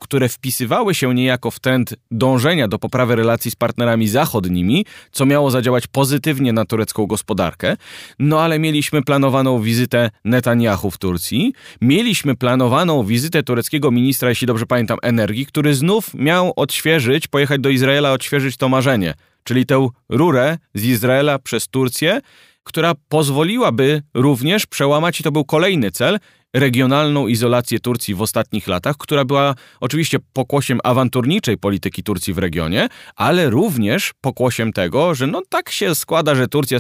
które 0.03 0.29
wpisywały 0.29 0.95
się 0.95 1.15
niejako 1.15 1.51
w 1.51 1.61
trend 1.61 1.95
dążenia 2.11 2.69
do 2.69 2.79
poprawy 2.79 3.17
relacji 3.17 3.51
z 3.51 3.57
partnerami 3.57 4.09
zachodnimi, 4.09 4.87
co 5.13 5.27
miało 5.27 5.51
zadziałać 5.51 5.87
pozytywnie 5.87 6.53
na 6.53 6.65
turecką 6.65 7.07
gospodarkę. 7.07 7.77
No 8.19 8.41
ale 8.41 8.59
mieliśmy 8.59 9.03
planowaną 9.03 9.63
wizytę 9.63 10.11
Netanyahu 10.25 10.91
w 10.91 10.99
Turcji, 10.99 11.53
mieliśmy 11.81 12.37
planowaną 12.37 13.05
wizytę 13.05 13.43
tureckiego 13.43 13.91
ministra, 13.91 14.29
jeśli 14.29 14.47
dobrze 14.47 14.67
pamiętam, 14.67 14.99
energii, 15.03 15.47
który 15.47 15.75
znów 15.75 16.15
miał 16.15 16.53
odświeżyć, 16.57 17.27
pojechać 17.27 17.61
do 17.61 17.69
Izraela, 17.69 18.13
odświeżyć 18.13 18.57
to 18.57 18.69
marzenie, 18.69 19.15
czyli 19.45 19.67
tę 19.67 19.89
rurę 20.09 20.59
z 20.75 20.85
Izraela 20.85 21.39
przez 21.39 21.69
Turcję, 21.69 22.21
która 22.65 22.93
pozwoliłaby 23.09 24.03
również 24.15 24.67
przełamać, 24.67 25.21
i 25.21 25.23
to 25.23 25.33
był 25.33 25.45
kolejny 25.45 25.91
cel, 25.91 26.19
regionalną 26.55 27.27
izolację 27.27 27.81
Turcji 27.81 28.15
w 28.15 28.23
ostatnich 28.23 28.67
latach, 28.67 28.97
która 28.97 29.25
była 29.25 29.55
oczywiście 29.81 30.19
pokłosiem 30.33 30.79
awanturniczej 30.85 31.59
polityki 31.59 32.03
Turcji 32.03 32.35
w 32.35 32.39
regionie, 32.39 32.89
ale 33.17 33.51
również 33.51 34.13
pokłosiem 34.21 34.73
tego, 34.73 35.15
że 35.15 35.27
no 35.27 35.43
tak 35.49 35.71
się 35.71 35.95
składa, 35.95 36.35
że 36.35 36.49
Turcja 36.49 36.79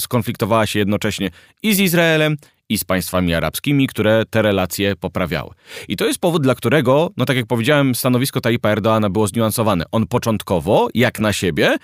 skonfliktowała 0.00 0.66
się 0.66 0.78
jednocześnie 0.78 1.30
i 1.62 1.74
z 1.74 1.80
Izraelem, 1.80 2.36
i 2.68 2.78
z 2.78 2.84
państwami 2.84 3.34
arabskimi, 3.34 3.86
które 3.86 4.24
te 4.30 4.42
relacje 4.42 4.96
poprawiały. 4.96 5.50
I 5.88 5.96
to 5.96 6.06
jest 6.06 6.18
powód, 6.18 6.42
dla 6.42 6.54
którego, 6.54 7.10
no 7.16 7.24
tak 7.24 7.36
jak 7.36 7.46
powiedziałem, 7.46 7.94
stanowisko 7.94 8.40
Taipa 8.40 8.68
Erdoana 8.68 9.10
było 9.10 9.26
zniuansowane. 9.26 9.84
On 9.92 10.06
początkowo, 10.06 10.88
jak 10.94 11.20
na 11.20 11.32
siebie, 11.32 11.76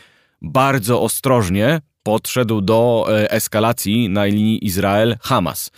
bardzo 0.43 1.03
ostrożnie 1.03 1.81
podszedł 2.07 2.61
do 2.61 3.07
e, 3.09 3.31
eskalacji 3.31 4.09
na 4.09 4.25
linii 4.25 4.61
Izrael-Hamas. 4.69 5.71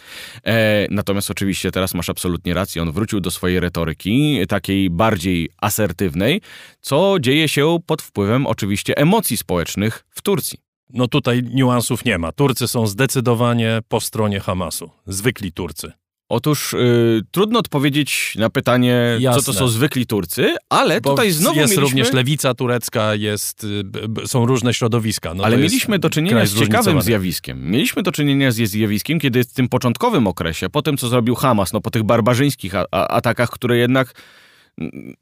E, 0.45 0.87
natomiast 0.91 1.31
oczywiście 1.31 1.71
teraz 1.71 1.95
masz 1.95 2.11
absolutnie 2.11 2.55
rację, 2.55 2.83
on 2.83 2.93
wrócił 2.93 3.21
do 3.21 3.31
swojej 3.31 3.61
retoryki, 3.61 4.41
takiej 4.49 4.91
bardziej 4.91 5.51
asertywnej, 5.61 6.41
co 6.81 7.17
dzieje 7.21 7.49
się 7.49 7.79
pod 7.87 8.03
wpływem 8.03 8.47
oczywiście 8.47 8.97
emocji 8.97 9.37
społecznych 9.37 10.05
w 10.11 10.23
Turcji. 10.23 10.59
No 10.91 11.09
tutaj 11.09 11.43
niuansów 11.43 12.05
nie 12.05 12.19
ma. 12.19 12.33
Turcy 12.33 12.69
są 12.69 12.87
zdecydowanie 12.87 13.79
po 13.89 14.01
stronie 14.01 14.41
Hamasu. 14.41 14.91
Zwykli 15.07 15.53
Turcy. 15.53 15.93
Otóż 16.29 16.75
y, 16.75 17.23
trudno 17.31 17.59
odpowiedzieć 17.59 18.35
na 18.39 18.51
pytanie, 18.51 19.17
Jasne. 19.19 19.43
co 19.43 19.53
to 19.53 19.59
są 19.59 19.69
zwykli 19.69 20.07
Turcy, 20.07 20.57
ale 20.69 21.01
Bo 21.01 21.11
tutaj 21.11 21.31
znowu 21.31 21.57
jest 21.57 21.71
mieliśmy... 21.71 21.83
również 21.83 22.13
lewica 22.13 22.55
turecka, 22.55 23.15
jest, 23.15 23.65
y, 23.65 24.27
są 24.27 24.47
różne 24.47 24.75
środowiska. 24.75 25.35
No 25.35 25.45
ale 25.45 25.57
mieliśmy 25.57 25.99
do 25.99 26.11
czynienia 26.11 26.47
z 26.47 26.59
ciekawym 26.59 27.03
zjawiskiem. 27.03 27.71
Mieliśmy 27.71 28.03
do 28.03 28.13
czynienia 28.13 28.51
z 28.51 28.57
zjawiskiem, 28.57 29.21
kiedy 29.21 29.45
w 29.45 29.53
tym 29.53 29.69
początkowym 29.69 30.27
okresie, 30.27 30.71
po 30.71 30.83
tym 30.83 30.97
co 30.97 31.09
zrobił 31.09 31.35
Hamas, 31.35 31.73
no 31.73 31.81
po 31.81 31.91
tych 31.91 32.03
barbarzyńskich 32.03 32.73
atakach, 32.91 33.51
które 33.51 33.77
jednak 33.77 34.15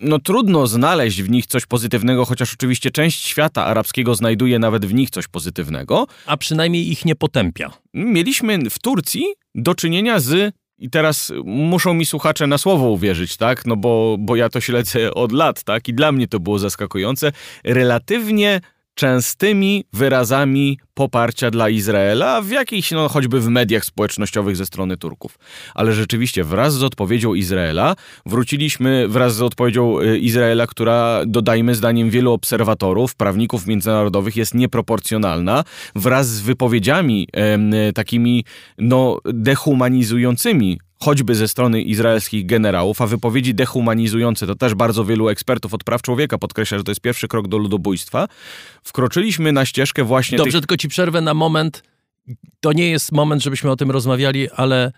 no 0.01 0.19
trudno 0.19 0.67
znaleźć 0.67 1.23
w 1.23 1.31
nich 1.31 1.47
coś 1.47 1.67
pozytywnego, 1.67 2.25
chociaż 2.25 2.55
oczywiście 2.55 2.91
część 2.91 3.27
świata 3.27 3.65
arabskiego 3.65 4.15
znajduje 4.15 4.59
nawet 4.59 4.87
w 4.87 4.95
nich 4.95 5.11
coś 5.11 5.29
pozytywnego. 5.29 6.07
A 6.27 6.37
przynajmniej 6.37 6.91
ich 6.91 7.05
nie 7.05 7.17
potępia. 7.17 7.71
Mieliśmy 7.95 8.71
w 8.71 8.79
Turcji 8.79 9.27
do 9.55 9.75
czynienia 9.75 10.21
z 10.21 10.55
i 10.79 10.91
teraz 10.91 11.33
muszą 11.45 11.95
mi 11.95 12.07
słuchacze 12.07 12.47
na 12.47 12.59
słowo 12.59 12.91
uwierzyć, 12.91 13.37
tak? 13.37 13.67
No 13.67 13.77
bo, 13.77 14.17
bo 14.19 14.37
ja 14.37 14.49
to 14.49 14.61
śledzę 14.61 15.15
od 15.15 15.33
lat, 15.33 15.65
tak? 15.65 15.89
I 15.89 15.95
dla 15.95 16.13
mnie 16.13 16.29
to 16.29 16.41
było 16.41 16.59
zaskakujące. 16.59 17.33
Relatywnie 17.65 18.61
częstymi 18.97 19.85
wyrazami 19.93 20.79
poparcia 20.95 21.51
dla 21.51 21.69
Izraela, 21.69 22.43
w 22.43 22.51
jakichś, 22.51 22.91
no 22.91 23.09
choćby 23.09 23.41
w 23.41 23.49
mediach 23.49 23.85
społecznościowych 23.85 24.57
ze 24.57 24.67
strony 24.67 24.97
Turków. 24.97 25.39
Ale 25.75 25.93
rzeczywiście 25.93 26.45
wraz 26.45 26.75
z 26.75 26.83
odpowiedzią 26.83 27.35
Izraela 27.35 27.97
wróciliśmy 28.27 29.09
wraz 29.09 29.35
z 29.35 29.43
odpowiedzią 29.43 30.01
y, 30.01 30.19
Izraela, 30.19 30.67
która 30.67 31.21
dodajmy 31.27 31.75
zdaniem 31.75 32.11
wielu 32.11 32.33
obserwatorów, 32.33 33.15
prawników 33.15 33.67
międzynarodowych 33.67 34.37
jest 34.37 34.55
nieproporcjonalna, 34.55 35.65
wraz 35.95 36.29
z 36.29 36.41
wypowiedziami 36.41 37.29
e, 37.33 37.93
takimi 37.93 38.45
no 38.79 39.19
dehumanizującymi 39.25 40.79
choćby 40.99 41.35
ze 41.35 41.49
strony 41.49 41.83
izraelskich 41.83 42.47
generałów, 42.47 43.03
a 43.03 43.07
wypowiedzi 43.07 43.55
dehumanizujące, 43.55 44.47
to 44.47 44.55
też 44.55 44.75
bardzo 44.75 45.05
wielu 45.05 45.29
ekspertów 45.29 45.75
od 45.75 45.85
praw 45.85 46.03
człowieka 46.03 46.39
podkreśla, 46.39 46.79
że 46.79 46.85
to 46.85 46.91
jest 46.91 47.01
pierwszy 47.01 47.29
krok 47.29 47.49
do 47.49 47.59
ludobójstwa, 47.59 48.29
wkroczyliśmy 48.83 49.53
na 49.53 49.67
ścieżkę 49.67 50.05
właśnie 50.05 50.39
Dobrze, 50.39 50.53
tych... 50.53 50.61
tylko 50.61 50.77
ci 50.77 50.89
przerwę 50.89 51.21
na 51.21 51.35
moment. 51.35 51.83
To 52.61 52.73
nie 52.73 52.91
jest 52.91 53.13
moment, 53.13 53.43
żebyśmy 53.43 53.71
o 53.71 53.77
tym 53.77 53.91
rozmawiali, 53.91 54.51
ale 54.51 54.93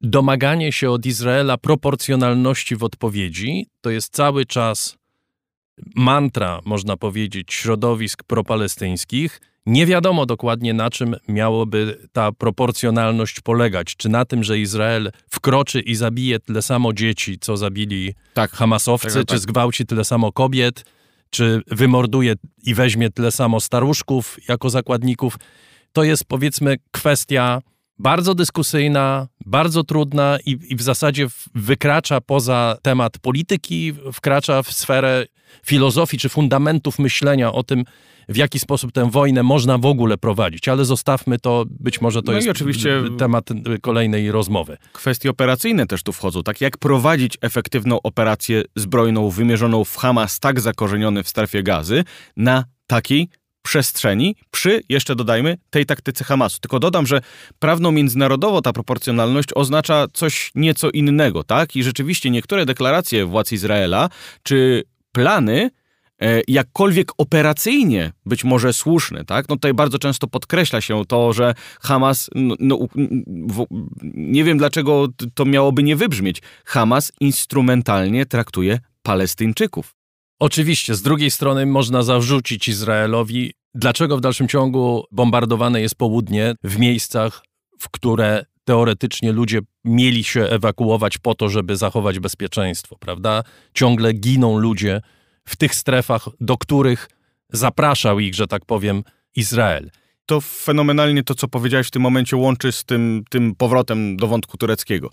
domaganie 0.00 0.72
się 0.72 0.90
od 0.90 1.06
Izraela 1.06 1.58
proporcjonalności 1.58 2.76
w 2.76 2.84
odpowiedzi 2.84 3.66
to 3.80 3.90
jest 3.90 4.14
cały 4.14 4.46
czas 4.46 4.96
mantra, 5.96 6.60
można 6.64 6.96
powiedzieć, 6.96 7.52
środowisk 7.52 8.22
propalestyńskich– 8.22 9.40
nie 9.66 9.86
wiadomo 9.86 10.26
dokładnie 10.26 10.74
na 10.74 10.90
czym 10.90 11.16
miałoby 11.28 12.08
ta 12.12 12.32
proporcjonalność 12.32 13.40
polegać. 13.40 13.96
Czy 13.96 14.08
na 14.08 14.24
tym, 14.24 14.44
że 14.44 14.58
Izrael 14.58 15.12
wkroczy 15.30 15.80
i 15.80 15.94
zabije 15.94 16.40
tyle 16.40 16.62
samo 16.62 16.92
dzieci, 16.92 17.38
co 17.38 17.56
zabili 17.56 18.14
tak, 18.34 18.50
Hamasowcy, 18.50 19.06
tak, 19.06 19.18
czy 19.18 19.26
tak. 19.26 19.38
zgwałci 19.38 19.86
tyle 19.86 20.04
samo 20.04 20.32
kobiet, 20.32 20.84
czy 21.30 21.62
wymorduje 21.66 22.34
i 22.62 22.74
weźmie 22.74 23.10
tyle 23.10 23.32
samo 23.32 23.60
staruszków 23.60 24.36
jako 24.48 24.70
zakładników. 24.70 25.36
To 25.92 26.04
jest 26.04 26.24
powiedzmy 26.24 26.76
kwestia 26.90 27.62
bardzo 27.98 28.34
dyskusyjna, 28.34 29.28
bardzo 29.46 29.84
trudna 29.84 30.38
i, 30.46 30.58
i, 30.68 30.76
w 30.76 30.82
zasadzie 30.82 31.26
wykracza 31.54 32.20
poza 32.20 32.76
temat 32.82 33.18
polityki, 33.18 33.92
wkracza 34.12 34.62
w 34.62 34.72
sferę 34.72 35.26
filozofii 35.66 36.18
czy 36.18 36.28
fundamentów 36.28 36.98
myślenia 36.98 37.52
o 37.52 37.62
tym, 37.62 37.84
w 38.28 38.36
jaki 38.36 38.58
sposób 38.58 38.92
tę 38.92 39.10
wojnę 39.10 39.42
można 39.42 39.78
w 39.78 39.86
ogóle 39.86 40.18
prowadzić, 40.18 40.68
ale 40.68 40.84
zostawmy 40.84 41.38
to, 41.38 41.64
być 41.70 42.00
może 42.00 42.22
to 42.22 42.32
no 42.32 42.38
jest 42.38 42.48
oczywiście 42.48 43.02
temat 43.18 43.48
kolejnej 43.82 44.32
rozmowy. 44.32 44.76
Kwestie 44.92 45.30
operacyjne 45.30 45.86
też 45.86 46.02
tu 46.02 46.12
wchodzą, 46.12 46.42
tak 46.42 46.60
jak 46.60 46.78
prowadzić 46.78 47.38
efektywną 47.40 48.02
operację 48.02 48.62
zbrojną 48.76 49.30
wymierzoną 49.30 49.84
w 49.84 49.96
Hamas 49.96 50.40
tak 50.40 50.60
zakorzeniony 50.60 51.22
w 51.22 51.28
strefie 51.28 51.62
gazy 51.62 52.04
na 52.36 52.64
takiej 52.86 53.28
przestrzeni 53.62 54.36
przy, 54.50 54.80
jeszcze 54.88 55.16
dodajmy, 55.16 55.58
tej 55.70 55.86
taktyce 55.86 56.24
Hamasu. 56.24 56.58
Tylko 56.60 56.78
dodam, 56.78 57.06
że 57.06 57.20
prawno-międzynarodowo 57.58 58.62
ta 58.62 58.72
proporcjonalność 58.72 59.48
oznacza 59.54 60.06
coś 60.12 60.50
nieco 60.54 60.90
innego, 60.90 61.44
tak? 61.44 61.76
I 61.76 61.82
rzeczywiście 61.82 62.30
niektóre 62.30 62.66
deklaracje 62.66 63.26
władz 63.26 63.52
Izraela 63.52 64.08
czy 64.42 64.82
plany 65.12 65.70
E, 66.22 66.42
jakkolwiek 66.48 67.12
operacyjnie 67.18 68.12
być 68.26 68.44
może 68.44 68.72
słuszny, 68.72 69.24
tak? 69.24 69.48
No 69.48 69.56
tutaj 69.56 69.74
bardzo 69.74 69.98
często 69.98 70.26
podkreśla 70.26 70.80
się 70.80 71.04
to, 71.08 71.32
że 71.32 71.54
Hamas, 71.80 72.30
no, 72.34 72.54
no, 72.58 72.78
w, 73.26 73.66
nie 74.14 74.44
wiem 74.44 74.58
dlaczego 74.58 75.08
to 75.34 75.44
miałoby 75.44 75.82
nie 75.82 75.96
wybrzmieć, 75.96 76.42
Hamas 76.64 77.12
instrumentalnie 77.20 78.26
traktuje 78.26 78.78
Palestyńczyków. 79.02 79.94
Oczywiście, 80.42 80.94
z 80.94 81.02
drugiej 81.02 81.30
strony 81.30 81.66
można 81.66 82.02
zarzucić 82.02 82.68
Izraelowi, 82.68 83.52
dlaczego 83.74 84.16
w 84.16 84.20
dalszym 84.20 84.48
ciągu 84.48 85.04
bombardowane 85.10 85.80
jest 85.80 85.94
południe 85.94 86.54
w 86.64 86.78
miejscach, 86.78 87.44
w 87.78 87.90
które 87.90 88.44
teoretycznie 88.64 89.32
ludzie 89.32 89.60
mieli 89.84 90.24
się 90.24 90.40
ewakuować 90.40 91.18
po 91.18 91.34
to, 91.34 91.48
żeby 91.48 91.76
zachować 91.76 92.18
bezpieczeństwo, 92.18 92.96
prawda? 93.00 93.44
Ciągle 93.74 94.12
giną 94.12 94.58
ludzie 94.58 95.00
w 95.44 95.56
tych 95.56 95.74
strefach, 95.74 96.28
do 96.40 96.58
których 96.58 97.08
zapraszał 97.52 98.20
ich, 98.20 98.34
że 98.34 98.46
tak 98.46 98.64
powiem, 98.64 99.02
Izrael. 99.36 99.90
To 100.26 100.40
fenomenalnie 100.40 101.22
to, 101.22 101.34
co 101.34 101.48
powiedziałeś 101.48 101.86
w 101.86 101.90
tym 101.90 102.02
momencie, 102.02 102.36
łączy 102.36 102.72
z 102.72 102.84
tym, 102.84 103.24
tym 103.30 103.54
powrotem 103.54 104.16
do 104.16 104.26
wątku 104.26 104.56
tureckiego. 104.56 105.10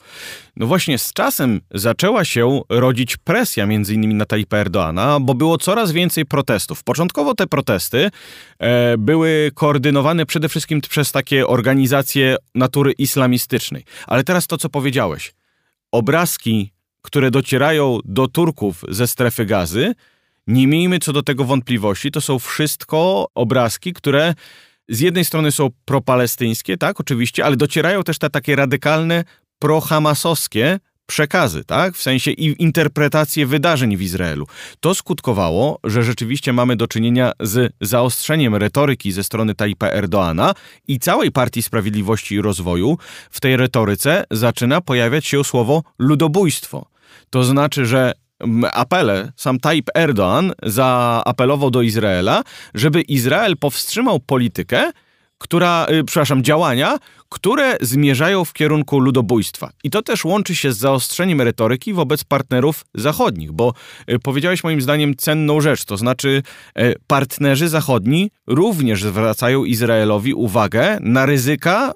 No 0.56 0.68
właśnie 0.68 0.98
z 0.98 1.14
czasem 1.14 1.62
zaczęła 1.72 2.26
się 2.26 2.62
rodzić 2.70 3.18
presja 3.18 3.66
między 3.66 3.94
innymi 3.94 4.16
na 4.16 4.26
Tayyipa 4.26 4.58
Erdoana, 4.58 5.20
bo 5.20 5.34
było 5.34 5.58
coraz 5.58 5.92
więcej 5.92 6.26
protestów. 6.26 6.84
Początkowo 6.84 7.36
te 7.36 7.48
protesty 7.48 8.10
e, 8.60 8.98
były 8.98 9.52
koordynowane 9.54 10.26
przede 10.26 10.50
wszystkim 10.50 10.82
przez 10.82 11.12
takie 11.12 11.48
organizacje 11.48 12.36
natury 12.56 12.92
islamistycznej. 12.92 13.84
Ale 14.08 14.24
teraz 14.24 14.48
to, 14.48 14.58
co 14.58 14.70
powiedziałeś. 14.70 15.34
Obrazki, 15.92 16.72
które 17.02 17.32
docierają 17.32 18.00
do 18.06 18.28
Turków 18.28 18.86
ze 18.90 19.08
strefy 19.08 19.46
gazy, 19.46 19.94
nie 20.48 20.68
miejmy 20.68 21.00
co 21.00 21.14
do 21.14 21.24
tego 21.24 21.46
wątpliwości, 21.46 22.12
to 22.12 22.22
są 22.22 22.40
wszystko 22.40 23.28
obrazki, 23.36 23.94
które 23.94 24.34
z 24.90 25.00
jednej 25.00 25.26
strony 25.26 25.52
są 25.52 25.70
propalestyńskie, 25.86 26.78
tak, 26.78 27.00
oczywiście, 27.00 27.46
ale 27.46 27.56
docierają 27.56 28.04
też 28.04 28.18
te 28.18 28.30
takie 28.30 28.56
radykalne 28.56 29.24
prohamasowskie 29.60 30.80
przekazy, 31.06 31.64
tak? 31.64 31.96
W 31.96 32.02
sensie 32.02 32.32
i 32.32 32.64
interpretacje 32.64 33.46
wydarzeń 33.46 33.98
w 33.98 34.02
Izraelu. 34.02 34.48
To 34.80 34.96
skutkowało, 34.96 35.80
że 35.84 36.04
rzeczywiście 36.04 36.54
mamy 36.54 36.76
do 36.76 36.88
czynienia 36.88 37.32
z 37.40 37.74
zaostrzeniem 37.82 38.56
retoryki 38.56 39.12
ze 39.12 39.24
strony 39.24 39.56
Tayyipa 39.56 39.88
Erdoana 39.88 40.54
i 40.88 41.00
całej 41.00 41.32
Partii 41.32 41.64
Sprawiedliwości 41.64 42.36
i 42.36 42.42
Rozwoju. 42.42 42.98
W 43.30 43.40
tej 43.40 43.58
retoryce 43.58 44.24
zaczyna 44.32 44.82
pojawiać 44.82 45.26
się 45.26 45.44
słowo 45.44 45.84
ludobójstwo. 46.00 46.86
To 47.30 47.44
znaczy, 47.44 47.86
że 47.86 48.14
apele, 48.74 49.32
sam 49.36 49.60
Tayyip 49.60 49.90
Erdoğan 49.96 50.54
zaapelował 50.64 51.72
do 51.72 51.82
Izraela, 51.82 52.44
żeby 52.74 53.02
Izrael 53.02 53.58
powstrzymał 53.58 54.20
politykę, 54.20 54.92
która, 55.40 55.88
y, 55.92 56.04
przepraszam, 56.04 56.44
działania, 56.44 56.98
które 57.30 57.78
zmierzają 57.82 58.46
w 58.46 58.54
kierunku 58.54 59.00
ludobójstwa. 59.00 59.70
I 59.84 59.90
to 59.90 60.02
też 60.02 60.26
łączy 60.26 60.56
się 60.56 60.74
z 60.74 60.78
zaostrzeniem 60.78 61.42
retoryki 61.42 61.94
wobec 61.94 62.24
partnerów 62.24 62.86
zachodnich, 62.96 63.52
bo 63.52 63.74
y, 64.12 64.20
powiedziałeś 64.20 64.64
moim 64.64 64.82
zdaniem 64.82 65.16
cenną 65.16 65.62
rzecz, 65.62 65.86
to 65.86 65.98
znaczy 65.98 66.44
y, 66.80 66.96
partnerzy 67.08 67.70
zachodni 67.70 68.32
również 68.48 69.04
zwracają 69.04 69.64
Izraelowi 69.64 70.34
uwagę 70.34 70.98
na 71.02 71.26
ryzyka 71.26 71.94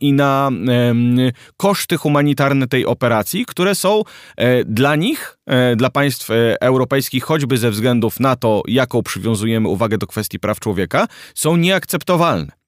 i 0.00 0.12
na 0.12 0.50
koszty 1.56 1.96
humanitarne 1.96 2.68
tej 2.68 2.86
operacji, 2.86 3.46
które 3.46 3.74
są 3.74 4.02
dla 4.66 4.96
nich, 4.96 5.38
dla 5.76 5.90
państw 5.90 6.28
europejskich, 6.60 7.24
choćby 7.24 7.58
ze 7.58 7.70
względów 7.70 8.20
na 8.20 8.36
to, 8.36 8.62
jaką 8.68 9.02
przywiązujemy 9.02 9.68
uwagę 9.68 9.98
do 9.98 10.06
kwestii 10.06 10.38
praw 10.38 10.60
człowieka, 10.60 11.08
są 11.34 11.56
nieakceptowalne. 11.56 12.65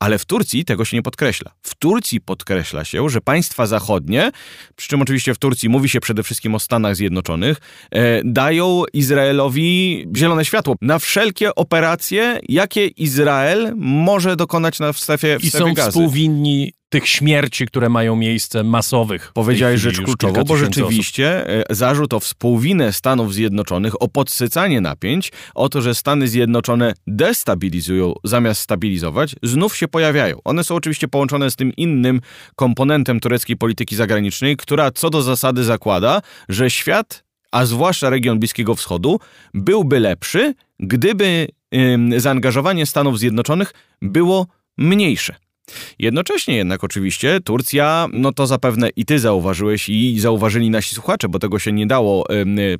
Ale 0.00 0.18
w 0.18 0.24
Turcji 0.24 0.64
tego 0.64 0.84
się 0.84 0.96
nie 0.96 1.02
podkreśla. 1.02 1.50
W 1.62 1.74
Turcji 1.74 2.20
podkreśla 2.20 2.84
się, 2.84 3.08
że 3.08 3.20
państwa 3.20 3.66
zachodnie, 3.66 4.30
przy 4.76 4.88
czym 4.88 5.02
oczywiście 5.02 5.34
w 5.34 5.38
Turcji 5.38 5.68
mówi 5.68 5.88
się 5.88 6.00
przede 6.00 6.22
wszystkim 6.22 6.54
o 6.54 6.58
Stanach 6.58 6.96
Zjednoczonych, 6.96 7.58
e, 7.90 8.24
dają 8.24 8.82
Izraelowi 8.92 10.06
zielone 10.16 10.44
światło 10.44 10.74
na 10.80 10.98
wszelkie 10.98 11.54
operacje, 11.54 12.40
jakie 12.48 12.86
Izrael 12.86 13.72
może 13.76 14.36
dokonać 14.36 14.78
na, 14.78 14.92
w 14.92 14.98
strefie, 14.98 15.38
w 15.38 15.44
I 15.44 15.48
strefie 15.48 15.68
są 15.68 15.74
gazy. 15.74 15.90
współwinni 15.90 16.72
tych 16.90 17.08
śmierci, 17.08 17.66
które 17.66 17.88
mają 17.88 18.16
miejsce 18.16 18.64
masowych. 18.64 19.30
Powiedziałeś 19.34 19.80
rzecz 19.80 20.00
kluczową, 20.00 20.44
bo 20.44 20.56
rzeczywiście 20.56 21.44
osób. 21.46 21.76
zarzut 21.76 22.14
o 22.14 22.20
współwinę 22.20 22.92
Stanów 22.92 23.34
Zjednoczonych, 23.34 24.02
o 24.02 24.08
podsycanie 24.08 24.80
napięć, 24.80 25.32
o 25.54 25.68
to, 25.68 25.82
że 25.82 25.94
Stany 25.94 26.28
Zjednoczone 26.28 26.92
destabilizują 27.06 28.14
zamiast 28.24 28.60
stabilizować, 28.60 29.36
znów 29.42 29.76
się 29.76 29.88
pojawiają. 29.88 30.38
One 30.44 30.64
są 30.64 30.74
oczywiście 30.74 31.08
połączone 31.08 31.50
z 31.50 31.56
tym 31.56 31.72
innym 31.76 32.20
komponentem 32.56 33.20
tureckiej 33.20 33.56
polityki 33.56 33.96
zagranicznej, 33.96 34.56
która 34.56 34.90
co 34.90 35.10
do 35.10 35.22
zasady 35.22 35.64
zakłada, 35.64 36.22
że 36.48 36.70
świat, 36.70 37.24
a 37.52 37.66
zwłaszcza 37.66 38.10
region 38.10 38.38
Bliskiego 38.38 38.74
Wschodu, 38.74 39.20
byłby 39.54 40.00
lepszy, 40.00 40.54
gdyby 40.80 41.48
zaangażowanie 42.16 42.86
Stanów 42.86 43.18
Zjednoczonych 43.18 43.72
było 44.02 44.46
mniejsze. 44.78 45.34
Jednocześnie 45.98 46.56
jednak 46.56 46.84
oczywiście 46.84 47.40
Turcja, 47.44 48.08
no 48.12 48.32
to 48.32 48.46
zapewne 48.46 48.88
i 48.96 49.04
ty 49.04 49.18
zauważyłeś 49.18 49.88
i 49.88 50.20
zauważyli 50.20 50.70
nasi 50.70 50.94
słuchacze, 50.94 51.28
bo 51.28 51.38
tego 51.38 51.58
się 51.58 51.72
nie 51.72 51.86
dało 51.86 52.26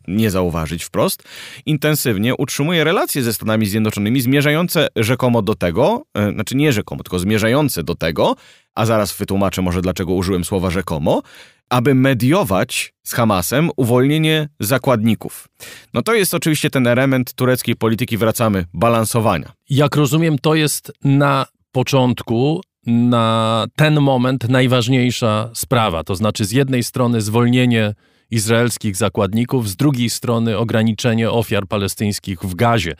nie 0.08 0.30
zauważyć 0.30 0.84
wprost, 0.84 1.22
intensywnie 1.66 2.36
utrzymuje 2.36 2.84
relacje 2.84 3.22
ze 3.22 3.32
Stanami 3.32 3.66
Zjednoczonymi 3.66 4.20
zmierzające 4.20 4.88
rzekomo 4.96 5.42
do 5.42 5.54
tego, 5.54 6.02
e, 6.14 6.32
znaczy 6.32 6.56
nie 6.56 6.72
rzekomo, 6.72 7.02
tylko 7.02 7.18
zmierzające 7.18 7.82
do 7.82 7.94
tego, 7.94 8.36
a 8.74 8.86
zaraz 8.86 9.16
wytłumaczę 9.16 9.62
może 9.62 9.82
dlaczego 9.82 10.12
użyłem 10.12 10.44
słowa 10.44 10.70
rzekomo, 10.70 11.22
aby 11.70 11.94
mediować 11.94 12.94
z 13.02 13.12
Hamasem 13.12 13.70
uwolnienie 13.76 14.48
zakładników. 14.60 15.48
No 15.94 16.02
to 16.02 16.14
jest 16.14 16.34
oczywiście 16.34 16.70
ten 16.70 16.86
element 16.86 17.34
tureckiej 17.34 17.76
polityki, 17.76 18.16
wracamy, 18.16 18.64
balansowania. 18.74 19.52
Jak 19.70 19.96
rozumiem, 19.96 20.38
to 20.38 20.54
jest 20.54 20.92
na 21.04 21.46
początku 21.72 22.60
na 22.86 23.66
ten 23.76 24.00
moment 24.00 24.48
najważniejsza 24.48 25.50
sprawa. 25.54 26.04
To 26.04 26.14
znaczy, 26.14 26.44
z 26.44 26.52
jednej 26.52 26.82
strony 26.82 27.20
zwolnienie 27.20 27.94
izraelskich 28.30 28.96
zakładników, 28.96 29.68
z 29.68 29.76
drugiej 29.76 30.10
strony 30.10 30.58
ograniczenie 30.58 31.30
ofiar 31.30 31.66
palestyńskich 31.66 32.40
w 32.40 32.54
gazie. 32.54 32.94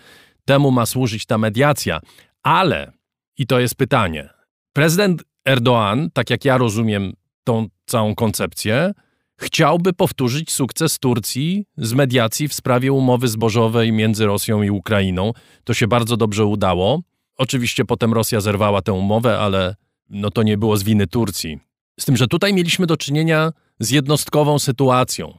Temu 0.44 0.70
ma 0.70 0.86
służyć 0.86 1.26
ta 1.26 1.38
mediacja, 1.38 2.00
ale, 2.42 2.92
i 3.38 3.46
to 3.46 3.60
jest 3.60 3.74
pytanie, 3.74 4.28
prezydent 4.72 5.22
Erdoğan, 5.48 6.08
tak 6.12 6.30
jak 6.30 6.44
ja 6.44 6.58
rozumiem 6.58 7.12
tą 7.44 7.66
całą 7.86 8.14
koncepcję, 8.14 8.92
chciałby 9.40 9.92
powtórzyć 9.92 10.52
sukces 10.52 10.98
Turcji 10.98 11.66
z 11.76 11.92
mediacji 11.92 12.48
w 12.48 12.54
sprawie 12.54 12.92
umowy 12.92 13.28
zbożowej 13.28 13.92
między 13.92 14.26
Rosją 14.26 14.62
i 14.62 14.70
Ukrainą. 14.70 15.32
To 15.64 15.74
się 15.74 15.86
bardzo 15.86 16.16
dobrze 16.16 16.44
udało. 16.44 17.00
Oczywiście 17.40 17.84
potem 17.84 18.12
Rosja 18.12 18.40
zerwała 18.40 18.82
tę 18.82 18.92
umowę, 18.92 19.38
ale 19.38 19.74
no 20.10 20.30
to 20.30 20.42
nie 20.42 20.58
było 20.58 20.76
z 20.76 20.82
winy 20.82 21.06
Turcji. 21.06 21.58
Z 22.00 22.04
tym, 22.04 22.16
że 22.16 22.26
tutaj 22.26 22.54
mieliśmy 22.54 22.86
do 22.86 22.96
czynienia 22.96 23.52
z 23.78 23.90
jednostkową 23.90 24.58
sytuacją. 24.58 25.38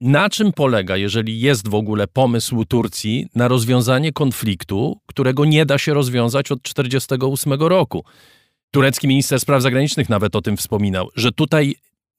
Na 0.00 0.30
czym 0.30 0.52
polega, 0.52 0.96
jeżeli 0.96 1.40
jest 1.40 1.68
w 1.68 1.74
ogóle 1.74 2.06
pomysł 2.06 2.64
Turcji 2.64 3.26
na 3.34 3.48
rozwiązanie 3.48 4.12
konfliktu, 4.12 5.00
którego 5.06 5.44
nie 5.44 5.66
da 5.66 5.78
się 5.78 5.94
rozwiązać 5.94 6.52
od 6.52 6.62
1948 6.62 7.52
roku? 7.52 8.04
Turecki 8.70 9.08
minister 9.08 9.40
spraw 9.40 9.62
zagranicznych 9.62 10.08
nawet 10.08 10.36
o 10.36 10.42
tym 10.42 10.56
wspominał, 10.56 11.08
że 11.14 11.32
tutaj 11.32 11.74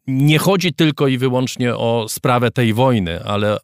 nie 0.07 0.37
chodzi 0.37 0.73
tylko 0.73 1.07
i 1.07 1.17
wyłącznie 1.17 1.75
o 1.75 2.05
sprawę 2.09 2.51
tej 2.51 2.73
wojny, 2.73 3.23
ale 3.23 3.57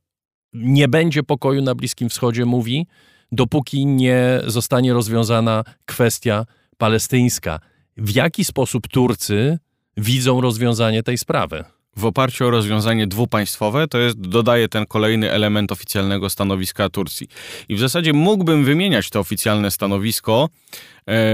nie 0.53 0.87
będzie 0.87 1.23
pokoju 1.23 1.61
na 1.61 1.75
Bliskim 1.75 2.09
Wschodzie, 2.09 2.45
mówi, 2.45 2.87
dopóki 3.33 3.85
nie 3.85 4.41
zostanie 4.47 4.93
rozwiązana 4.93 5.63
kwestia 5.85 6.45
palestyńska. 6.77 7.59
W 7.97 8.15
jaki 8.15 8.45
sposób 8.45 8.87
Turcy 8.87 9.59
widzą 9.97 10.41
rozwiązanie 10.41 11.03
tej 11.03 11.17
sprawy? 11.17 11.63
w 11.95 12.05
oparciu 12.05 12.45
o 12.45 12.49
rozwiązanie 12.49 13.07
dwupaństwowe, 13.07 13.87
to 13.87 13.97
jest, 13.97 14.21
dodaje 14.21 14.67
ten 14.67 14.85
kolejny 14.85 15.31
element 15.31 15.71
oficjalnego 15.71 16.29
stanowiska 16.29 16.89
Turcji. 16.89 17.27
I 17.69 17.75
w 17.75 17.79
zasadzie 17.79 18.13
mógłbym 18.13 18.65
wymieniać 18.65 19.09
to 19.09 19.19
oficjalne 19.19 19.71
stanowisko. 19.71 20.49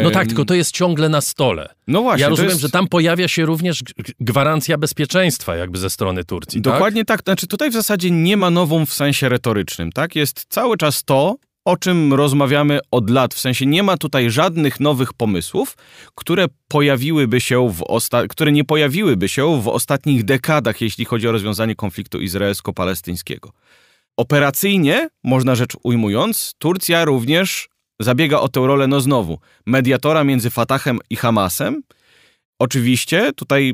No 0.04 0.12
tak, 0.12 0.28
tylko 0.28 0.46
to 0.46 0.54
jest 0.54 0.72
ciągle 0.72 1.10
na 1.10 1.22
stole. 1.22 1.70
No 1.88 2.02
właśnie. 2.02 2.22
Ja 2.22 2.30
rozumiem, 2.30 2.50
jest... 2.50 2.62
że 2.62 2.70
tam 2.70 2.88
pojawia 2.88 3.28
się 3.28 3.46
również 3.46 3.84
gwarancja 4.20 4.78
bezpieczeństwa 4.78 5.56
jakby 5.56 5.78
ze 5.78 5.90
strony 5.90 6.24
Turcji. 6.24 6.62
Tak? 6.62 6.74
Dokładnie 6.74 7.06
tak? 7.06 7.18
tak. 7.22 7.26
Znaczy 7.26 7.48
tutaj 7.48 7.70
w 7.70 7.74
zasadzie 7.74 8.12
nie 8.12 8.38
ma 8.38 8.50
nową 8.50 8.86
w 8.86 8.94
sensie 8.94 9.30
retorycznym, 9.30 9.92
tak? 9.92 10.16
Jest 10.16 10.46
cały 10.50 10.78
czas 10.78 11.04
to, 11.04 11.36
o 11.66 11.78
czym 11.78 12.14
rozmawiamy 12.14 12.80
od 12.92 13.10
lat. 13.10 13.34
W 13.34 13.40
sensie 13.40 13.66
nie 13.66 13.84
ma 13.84 13.98
tutaj 13.98 14.32
żadnych 14.32 14.80
nowych 14.80 15.14
pomysłów, 15.14 15.78
które 16.16 16.46
pojawiłyby 16.68 17.42
się 17.42 17.70
w 17.70 17.82
osta- 17.82 18.28
które 18.28 18.52
nie 18.52 18.64
pojawiłyby 18.64 19.30
się 19.30 19.62
w 19.62 19.68
ostatnich 19.68 20.24
dekadach, 20.24 20.82
jeśli 20.82 21.06
chodzi 21.06 21.28
o 21.28 21.32
rozwiązanie 21.32 21.76
konfliktu 21.76 22.22
izraelsko-palestyńskiego. 22.22 23.50
Operacyjnie, 24.18 25.10
można 25.24 25.56
rzecz 25.56 25.74
ujmując, 25.84 26.54
Turcja 26.58 27.06
również 27.06 27.70
zabiega 28.00 28.40
o 28.40 28.50
tę 28.50 28.60
rolę, 28.60 28.88
no 28.88 29.02
znowu, 29.02 29.40
mediatora 29.66 30.24
między 30.24 30.50
Fatahem 30.50 31.00
i 31.10 31.16
Hamasem. 31.16 31.82
Oczywiście 32.60 33.34
tutaj 33.34 33.74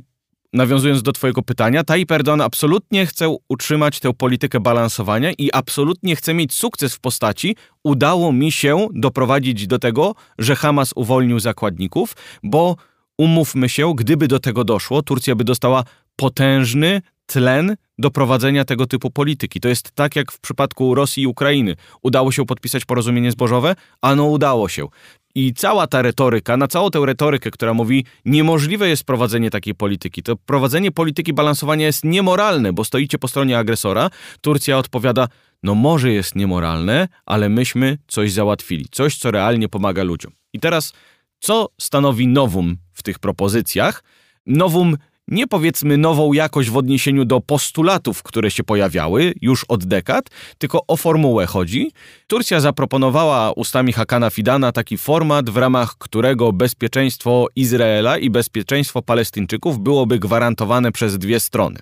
nawiązując 0.56 1.04
do 1.04 1.12
Twojego 1.12 1.42
pytania, 1.42 1.84
Tayyip 1.84 2.12
Erdoğan 2.12 2.44
absolutnie 2.44 3.06
chce 3.06 3.36
utrzymać 3.50 4.00
tę 4.00 4.14
politykę 4.14 4.60
balansowania 4.60 5.32
i 5.32 5.50
absolutnie 5.54 6.16
chce 6.16 6.34
mieć 6.34 6.54
sukces 6.54 6.96
w 6.96 7.00
postaci 7.00 7.56
udało 7.84 8.32
mi 8.32 8.52
się 8.52 8.88
doprowadzić 8.94 9.68
do 9.68 9.80
tego, 9.80 10.16
że 10.40 10.56
Hamas 10.56 10.92
uwolnił 10.96 11.40
zakładników, 11.40 12.16
bo 12.44 12.76
umówmy 13.18 13.70
się, 13.70 13.96
gdyby 13.96 14.28
do 14.28 14.40
tego 14.40 14.64
doszło, 14.64 15.02
Turcja 15.02 15.36
by 15.36 15.44
dostała 15.44 15.84
potężny 16.16 17.02
tlen 17.26 17.76
do 17.98 18.12
prowadzenia 18.12 18.66
tego 18.66 18.86
typu 18.86 19.12
polityki. 19.12 19.60
To 19.60 19.68
jest 19.68 19.92
tak 19.92 20.16
jak 20.16 20.32
w 20.32 20.40
przypadku 20.40 20.96
Rosji 20.96 21.24
i 21.24 21.28
Ukrainy. 21.28 21.76
Udało 22.02 22.32
się 22.32 22.46
podpisać 22.46 22.86
porozumienie 22.86 23.32
zbożowe? 23.32 23.76
Ano 24.02 24.26
udało 24.26 24.70
się. 24.70 24.88
I 25.36 25.54
cała 25.54 25.88
ta 25.88 26.02
retoryka, 26.02 26.58
na 26.58 26.68
całą 26.68 26.92
tę 26.92 27.06
retorykę, 27.06 27.52
która 27.52 27.74
mówi, 27.74 28.06
niemożliwe 28.26 28.90
jest 28.90 29.04
prowadzenie 29.04 29.50
takiej 29.50 29.76
polityki, 29.76 30.24
to 30.24 30.36
prowadzenie 30.36 30.92
polityki 30.92 31.34
balansowania 31.34 31.86
jest 31.86 32.04
niemoralne, 32.04 32.74
bo 32.74 32.84
stoicie 32.84 33.18
po 33.18 33.28
stronie 33.28 33.58
agresora, 33.58 34.10
Turcja 34.42 34.78
odpowiada, 34.78 35.28
no 35.64 35.76
może 35.76 36.12
jest 36.12 36.36
niemoralne, 36.36 37.08
ale 37.26 37.50
myśmy 37.50 37.98
coś 38.08 38.32
załatwili, 38.32 38.86
coś, 38.92 39.18
co 39.18 39.32
realnie 39.32 39.70
pomaga 39.70 40.04
ludziom. 40.04 40.32
I 40.54 40.60
teraz, 40.60 40.94
co 41.40 41.70
stanowi 41.82 42.28
nowum 42.28 42.78
w 42.94 43.04
tych 43.04 43.20
propozycjach? 43.20 44.04
Nowum 44.46 44.98
nie 45.28 45.48
powiedzmy 45.48 45.98
nową 45.98 46.34
jakość 46.34 46.70
w 46.70 46.78
odniesieniu 46.78 47.26
do 47.26 47.42
postulatów, 47.42 48.24
które 48.24 48.52
się 48.52 48.64
pojawiały 48.64 49.34
już 49.42 49.66
od 49.68 49.86
dekad, 49.86 50.30
tylko 50.58 50.82
o 50.88 50.98
formułę 50.98 51.46
chodzi. 51.46 51.92
Turcja 52.28 52.60
zaproponowała 52.60 53.52
ustami 53.52 53.94
Hakana 53.94 54.30
Fidana 54.30 54.72
taki 54.72 54.98
format, 54.98 55.50
w 55.50 55.58
ramach 55.58 55.96
którego 55.98 56.54
bezpieczeństwo 56.54 57.48
Izraela 57.56 58.18
i 58.18 58.30
bezpieczeństwo 58.30 59.02
Palestyńczyków 59.02 59.80
byłoby 59.80 60.20
gwarantowane 60.20 60.92
przez 60.92 61.18
dwie 61.18 61.40
strony 61.40 61.80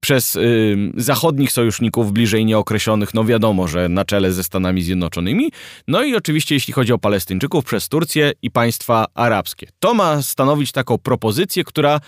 przez 0.00 0.36
y, 0.36 0.76
zachodnich 0.96 1.52
sojuszników 1.52 2.12
bliżej 2.12 2.44
nieokreślonych, 2.44 3.14
no 3.14 3.24
wiadomo, 3.24 3.68
że 3.68 3.88
na 3.88 4.04
czele 4.04 4.32
ze 4.32 4.44
Stanami 4.44 4.82
Zjednoczonymi, 4.82 5.50
no 5.88 6.02
i 6.02 6.16
oczywiście 6.16 6.54
jeśli 6.54 6.72
chodzi 6.72 6.92
o 6.92 6.98
Palestyńczyków, 6.98 7.64
przez 7.64 7.88
Turcję 7.88 8.32
i 8.42 8.50
państwa 8.50 9.06
arabskie. 9.14 9.68
To 9.78 9.94
ma 9.94 10.22
stanowić 10.22 10.72
taką 10.72 10.98
propozycję, 10.98 11.64
która 11.64 12.00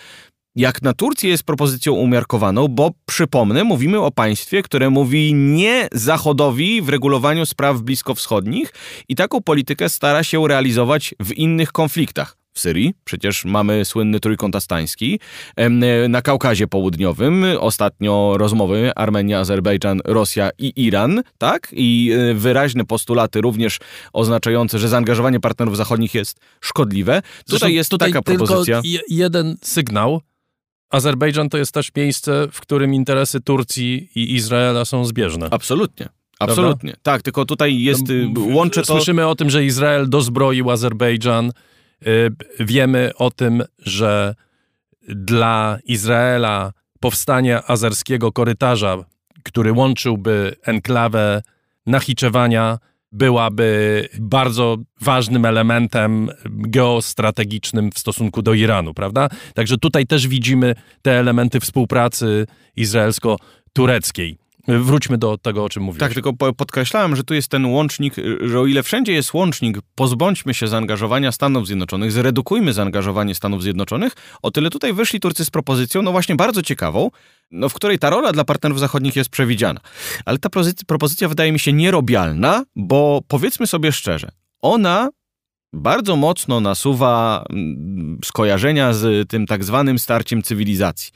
jak 0.56 0.82
na 0.82 0.92
Turcję 0.92 1.30
jest 1.30 1.42
propozycją 1.42 1.92
umiarkowaną, 1.92 2.68
bo 2.68 2.90
przypomnę, 3.06 3.64
mówimy 3.64 4.00
o 4.00 4.10
państwie, 4.10 4.62
które 4.62 4.90
mówi 4.90 5.34
nie 5.34 5.88
Zachodowi 5.92 6.82
w 6.82 6.88
regulowaniu 6.88 7.46
spraw 7.46 7.80
bliskowschodnich 7.80 8.72
i 9.08 9.16
taką 9.16 9.40
politykę 9.40 9.88
stara 9.88 10.24
się 10.24 10.48
realizować 10.48 11.14
w 11.20 11.32
innych 11.32 11.72
konfliktach. 11.72 12.40
W 12.52 12.60
Syrii 12.60 12.94
przecież 13.04 13.44
mamy 13.44 13.84
słynny 13.84 14.20
trójkąt 14.20 14.56
astański, 14.56 15.20
na 16.08 16.22
Kaukazie 16.22 16.66
Południowym 16.66 17.44
ostatnio 17.58 18.34
rozmowy 18.38 18.92
Armenia, 18.96 19.38
Azerbejdżan, 19.40 20.00
Rosja 20.04 20.50
i 20.58 20.72
Iran, 20.76 21.22
tak? 21.38 21.68
I 21.72 22.12
e, 22.12 22.34
wyraźne 22.34 22.84
postulaty 22.84 23.40
również 23.40 23.78
oznaczające, 24.12 24.78
że 24.78 24.88
zaangażowanie 24.88 25.40
partnerów 25.40 25.76
zachodnich 25.76 26.14
jest 26.14 26.38
szkodliwe. 26.60 27.22
Tutaj 27.50 27.74
jest 27.74 27.90
tutaj 27.90 28.12
taka 28.12 28.22
propozycja. 28.22 28.82
Jeden 29.08 29.56
sygnał, 29.62 30.20
Azerbejdżan 30.90 31.48
to 31.48 31.58
jest 31.58 31.74
też 31.74 31.94
miejsce, 31.96 32.48
w 32.52 32.60
którym 32.60 32.94
interesy 32.94 33.40
Turcji 33.40 34.08
i 34.14 34.34
Izraela 34.34 34.84
są 34.84 35.04
zbieżne. 35.04 35.48
Absolutnie. 35.50 36.08
Absolutnie. 36.38 36.96
Tak, 37.02 37.22
tylko 37.22 37.44
tutaj 37.44 37.82
jest, 37.82 38.02
no, 38.34 38.40
łączy 38.54 38.80
to... 38.82 38.86
Słyszymy 38.86 39.26
o 39.26 39.34
tym, 39.34 39.50
że 39.50 39.64
Izrael 39.64 40.08
dozbroił 40.08 40.70
Azerbejdżan. 40.70 41.52
Y, 42.06 42.30
wiemy 42.60 43.10
o 43.16 43.30
tym, 43.30 43.62
że 43.78 44.34
dla 45.08 45.78
Izraela 45.84 46.72
powstanie 47.00 47.62
azerskiego 47.62 48.32
korytarza, 48.32 49.04
który 49.42 49.72
łączyłby 49.72 50.56
enklawę 50.62 51.42
Nachiczewania 51.86 52.78
byłaby 53.12 54.08
bardzo 54.20 54.76
ważnym 55.00 55.44
elementem 55.44 56.30
geostrategicznym 56.50 57.90
w 57.90 57.98
stosunku 57.98 58.42
do 58.42 58.54
Iranu, 58.54 58.94
prawda? 58.94 59.28
Także 59.54 59.78
tutaj 59.78 60.06
też 60.06 60.28
widzimy 60.28 60.74
te 61.02 61.18
elementy 61.18 61.60
współpracy 61.60 62.46
izraelsko-tureckiej. 62.76 64.49
Wróćmy 64.78 65.18
do 65.18 65.38
tego, 65.38 65.64
o 65.64 65.68
czym 65.68 65.82
mówiłeś. 65.82 66.00
Tak, 66.00 66.14
tylko 66.14 66.32
podkreślałem, 66.32 67.16
że 67.16 67.24
tu 67.24 67.34
jest 67.34 67.48
ten 67.48 67.66
łącznik, 67.66 68.14
że 68.40 68.60
o 68.60 68.66
ile 68.66 68.82
wszędzie 68.82 69.12
jest 69.12 69.34
łącznik, 69.34 69.78
pozbądźmy 69.94 70.54
się 70.54 70.68
zaangażowania 70.68 71.32
Stanów 71.32 71.66
Zjednoczonych, 71.66 72.12
zredukujmy 72.12 72.72
zaangażowanie 72.72 73.34
Stanów 73.34 73.62
Zjednoczonych, 73.62 74.12
o 74.42 74.50
tyle 74.50 74.70
tutaj 74.70 74.92
wyszli 74.92 75.20
Turcy 75.20 75.44
z 75.44 75.50
propozycją, 75.50 76.02
no 76.02 76.12
właśnie 76.12 76.36
bardzo 76.36 76.62
ciekawą, 76.62 77.10
no 77.50 77.68
w 77.68 77.74
której 77.74 77.98
ta 77.98 78.10
rola 78.10 78.32
dla 78.32 78.44
partnerów 78.44 78.80
zachodnich 78.80 79.16
jest 79.16 79.30
przewidziana. 79.30 79.80
Ale 80.24 80.38
ta 80.38 80.48
propozycja 80.86 81.28
wydaje 81.28 81.52
mi 81.52 81.58
się 81.58 81.72
nierobialna, 81.72 82.64
bo 82.76 83.20
powiedzmy 83.28 83.66
sobie 83.66 83.92
szczerze, 83.92 84.30
ona 84.62 85.08
bardzo 85.72 86.16
mocno 86.16 86.60
nasuwa 86.60 87.44
mm, 87.50 88.18
skojarzenia 88.24 88.92
z 88.92 89.28
tym 89.28 89.46
tak 89.46 89.64
zwanym 89.64 89.98
starciem 89.98 90.42
cywilizacji 90.42 91.12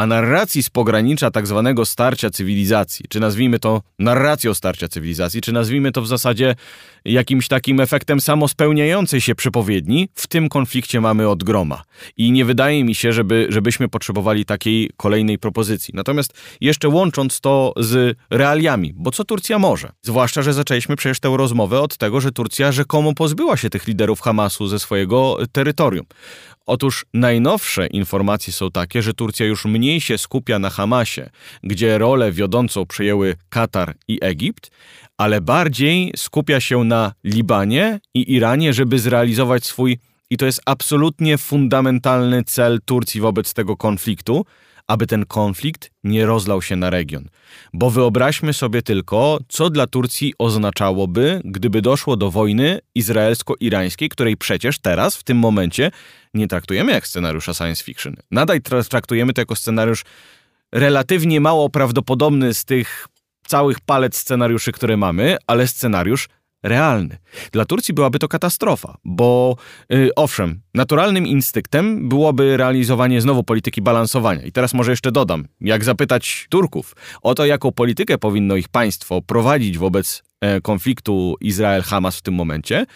a 0.00 0.06
narracji 0.06 0.62
z 0.62 0.70
pogranicza 0.70 1.30
tak 1.30 1.46
zwanego 1.46 1.86
starcia 1.86 2.30
cywilizacji, 2.30 3.04
czy 3.08 3.20
nazwijmy 3.20 3.58
to 3.58 3.82
narracją 3.98 4.54
starcia 4.54 4.88
cywilizacji, 4.88 5.40
czy 5.40 5.52
nazwijmy 5.52 5.92
to 5.92 6.02
w 6.02 6.06
zasadzie 6.06 6.54
jakimś 7.04 7.48
takim 7.48 7.80
efektem 7.80 8.20
samospełniającej 8.20 9.20
się 9.20 9.34
przepowiedni, 9.34 10.08
w 10.14 10.26
tym 10.26 10.48
konflikcie 10.48 11.00
mamy 11.00 11.28
od 11.28 11.44
groma. 11.44 11.82
I 12.16 12.32
nie 12.32 12.44
wydaje 12.44 12.84
mi 12.84 12.94
się, 12.94 13.12
żeby, 13.12 13.46
żebyśmy 13.48 13.88
potrzebowali 13.88 14.44
takiej 14.44 14.90
kolejnej 14.96 15.38
propozycji. 15.38 15.94
Natomiast 15.96 16.32
jeszcze 16.60 16.88
łącząc 16.88 17.40
to 17.40 17.72
z 17.76 18.18
realiami, 18.30 18.92
bo 18.96 19.10
co 19.10 19.24
Turcja 19.24 19.58
może? 19.58 19.92
Zwłaszcza, 20.02 20.42
że 20.42 20.52
zaczęliśmy 20.52 20.96
przecież 20.96 21.20
tę 21.20 21.36
rozmowę 21.36 21.80
od 21.80 21.96
tego, 21.96 22.20
że 22.20 22.32
Turcja 22.32 22.72
rzekomo 22.72 23.14
pozbyła 23.14 23.56
się 23.56 23.70
tych 23.70 23.86
liderów 23.86 24.20
Hamasu 24.20 24.66
ze 24.66 24.78
swojego 24.78 25.38
terytorium. 25.52 26.06
Otóż 26.66 27.06
najnowsze 27.14 27.86
informacje 27.86 28.52
są 28.52 28.70
takie, 28.70 29.02
że 29.02 29.14
Turcja 29.14 29.46
już 29.46 29.64
mniej 29.64 30.00
się 30.00 30.18
skupia 30.18 30.58
na 30.58 30.70
Hamasie, 30.70 31.30
gdzie 31.62 31.98
rolę 31.98 32.32
wiodącą 32.32 32.86
przejęły 32.86 33.36
Katar 33.48 33.94
i 34.08 34.18
Egipt, 34.22 34.70
ale 35.18 35.40
bardziej 35.40 36.12
skupia 36.16 36.60
się 36.60 36.84
na 36.84 37.12
Libanie 37.24 38.00
i 38.14 38.32
Iranie, 38.32 38.72
żeby 38.72 38.98
zrealizować 38.98 39.64
swój, 39.66 39.98
i 40.30 40.36
to 40.36 40.46
jest 40.46 40.62
absolutnie 40.66 41.38
fundamentalny 41.38 42.44
cel 42.44 42.80
Turcji 42.84 43.20
wobec 43.20 43.54
tego 43.54 43.76
konfliktu, 43.76 44.46
aby 44.90 45.06
ten 45.06 45.26
konflikt 45.26 45.90
nie 46.04 46.26
rozlał 46.26 46.62
się 46.62 46.76
na 46.76 46.90
region. 46.90 47.28
Bo 47.72 47.90
wyobraźmy 47.90 48.52
sobie 48.52 48.82
tylko, 48.82 49.38
co 49.48 49.70
dla 49.70 49.86
Turcji 49.86 50.34
oznaczałoby, 50.38 51.40
gdyby 51.44 51.82
doszło 51.82 52.16
do 52.16 52.30
wojny 52.30 52.78
izraelsko-irańskiej, 52.94 54.08
której 54.08 54.36
przecież 54.36 54.78
teraz, 54.78 55.16
w 55.16 55.24
tym 55.24 55.38
momencie, 55.38 55.90
nie 56.34 56.48
traktujemy 56.48 56.92
jak 56.92 57.06
scenariusza 57.06 57.54
science 57.54 57.84
fiction. 57.84 58.16
Nadal 58.30 58.60
traktujemy 58.88 59.32
to 59.32 59.40
jako 59.40 59.56
scenariusz 59.56 60.04
relatywnie 60.72 61.40
mało 61.40 61.68
prawdopodobny 61.68 62.54
z 62.54 62.64
tych 62.64 63.06
całych 63.46 63.80
palet 63.80 64.16
scenariuszy, 64.16 64.72
które 64.72 64.96
mamy, 64.96 65.36
ale 65.46 65.68
scenariusz 65.68 66.28
realny. 66.62 67.18
Dla 67.52 67.64
Turcji 67.64 67.94
byłaby 67.94 68.18
to 68.18 68.28
katastrofa, 68.28 68.96
bo 69.04 69.56
yy, 69.88 70.10
owszem, 70.16 70.60
naturalnym 70.74 71.26
instynktem 71.26 72.08
byłoby 72.08 72.56
realizowanie 72.56 73.20
znowu 73.20 73.44
polityki 73.44 73.82
balansowania. 73.82 74.42
I 74.42 74.52
teraz 74.52 74.74
może 74.74 74.92
jeszcze 74.92 75.12
dodam, 75.12 75.44
jak 75.60 75.84
zapytać 75.84 76.46
Turków 76.50 76.96
o 77.22 77.34
to, 77.34 77.46
jaką 77.46 77.72
politykę 77.72 78.18
powinno 78.18 78.56
ich 78.56 78.68
państwo 78.68 79.22
prowadzić 79.22 79.78
wobec 79.78 80.22
e, 80.40 80.60
konfliktu 80.60 81.36
Izrael-Hamas 81.40 82.18
w 82.18 82.22
tym 82.22 82.34
momencie, 82.34 82.86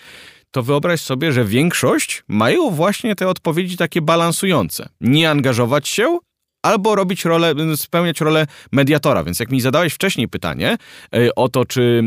to 0.51 0.63
wyobraź 0.63 1.01
sobie, 1.01 1.33
że 1.33 1.45
większość 1.45 2.25
mają 2.29 2.71
właśnie 2.71 3.15
te 3.15 3.29
odpowiedzi 3.29 3.77
takie 3.77 4.03
balansujące. 4.03 4.89
Nie 5.01 5.31
angażować 5.31 5.89
się, 5.89 6.19
albo 6.65 6.95
robić 6.95 7.25
rolę, 7.25 7.55
spełniać 7.77 8.21
rolę 8.21 8.47
mediatora. 8.73 9.25
Więc 9.25 9.41
jak 9.41 9.51
mi 9.51 9.61
zadałeś 9.61 9.93
wcześniej 9.93 10.29
pytanie 10.29 10.77
e, 11.15 11.35
o 11.35 11.49
to, 11.49 11.65
czy, 11.65 12.03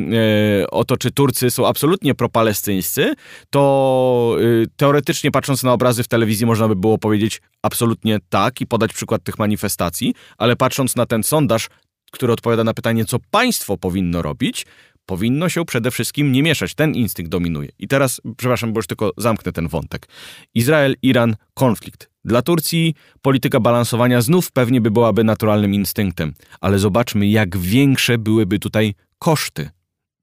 e, 0.64 0.72
o 0.72 0.86
to, 0.86 0.98
czy 0.98 1.12
Turcy 1.12 1.52
są 1.52 1.68
absolutnie 1.68 2.16
propalestyńscy, 2.16 3.14
to 3.50 4.38
e, 4.40 4.66
teoretycznie 4.76 5.32
patrząc 5.32 5.64
na 5.64 5.74
obrazy 5.74 6.04
w 6.04 6.08
telewizji 6.08 6.46
można 6.46 6.68
by 6.68 6.76
było 6.76 6.98
powiedzieć 6.98 7.42
absolutnie 7.62 8.20
tak 8.30 8.62
i 8.62 8.68
podać 8.68 8.94
przykład 8.94 9.24
tych 9.24 9.40
manifestacji, 9.40 10.14
ale 10.38 10.56
patrząc 10.56 10.96
na 10.96 11.06
ten 11.06 11.24
sondaż, 11.24 11.68
który 12.12 12.34
odpowiada 12.34 12.64
na 12.64 12.74
pytanie, 12.74 13.06
co 13.06 13.18
państwo 13.32 13.78
powinno 13.78 14.22
robić, 14.22 14.66
powinno 15.06 15.50
się 15.50 15.66
przede 15.66 15.92
wszystkim 15.92 16.32
nie 16.32 16.44
mieszać. 16.44 16.76
Ten 16.76 16.96
instynkt 16.96 17.32
dominuje. 17.32 17.70
I 17.80 17.88
teraz, 17.88 18.22
przepraszam, 18.38 18.74
bo 18.74 18.80
już 18.80 18.88
tylko 18.88 19.12
zamknę 19.18 19.52
ten 19.52 19.68
wątek. 19.68 20.08
Izrael, 20.54 20.96
Iran, 21.02 21.36
konflikt. 21.54 22.10
Dla 22.28 22.42
Turcji 22.42 22.94
polityka 23.22 23.60
balansowania 23.60 24.22
znów 24.22 24.52
pewnie 24.52 24.82
by 24.82 24.92
byłaby 24.92 25.24
naturalnym 25.24 25.74
instynktem, 25.74 26.34
ale 26.62 26.80
zobaczmy, 26.80 27.28
jak 27.28 27.58
większe 27.58 28.18
byłyby 28.18 28.60
tutaj 28.60 28.94
koszty 29.20 29.70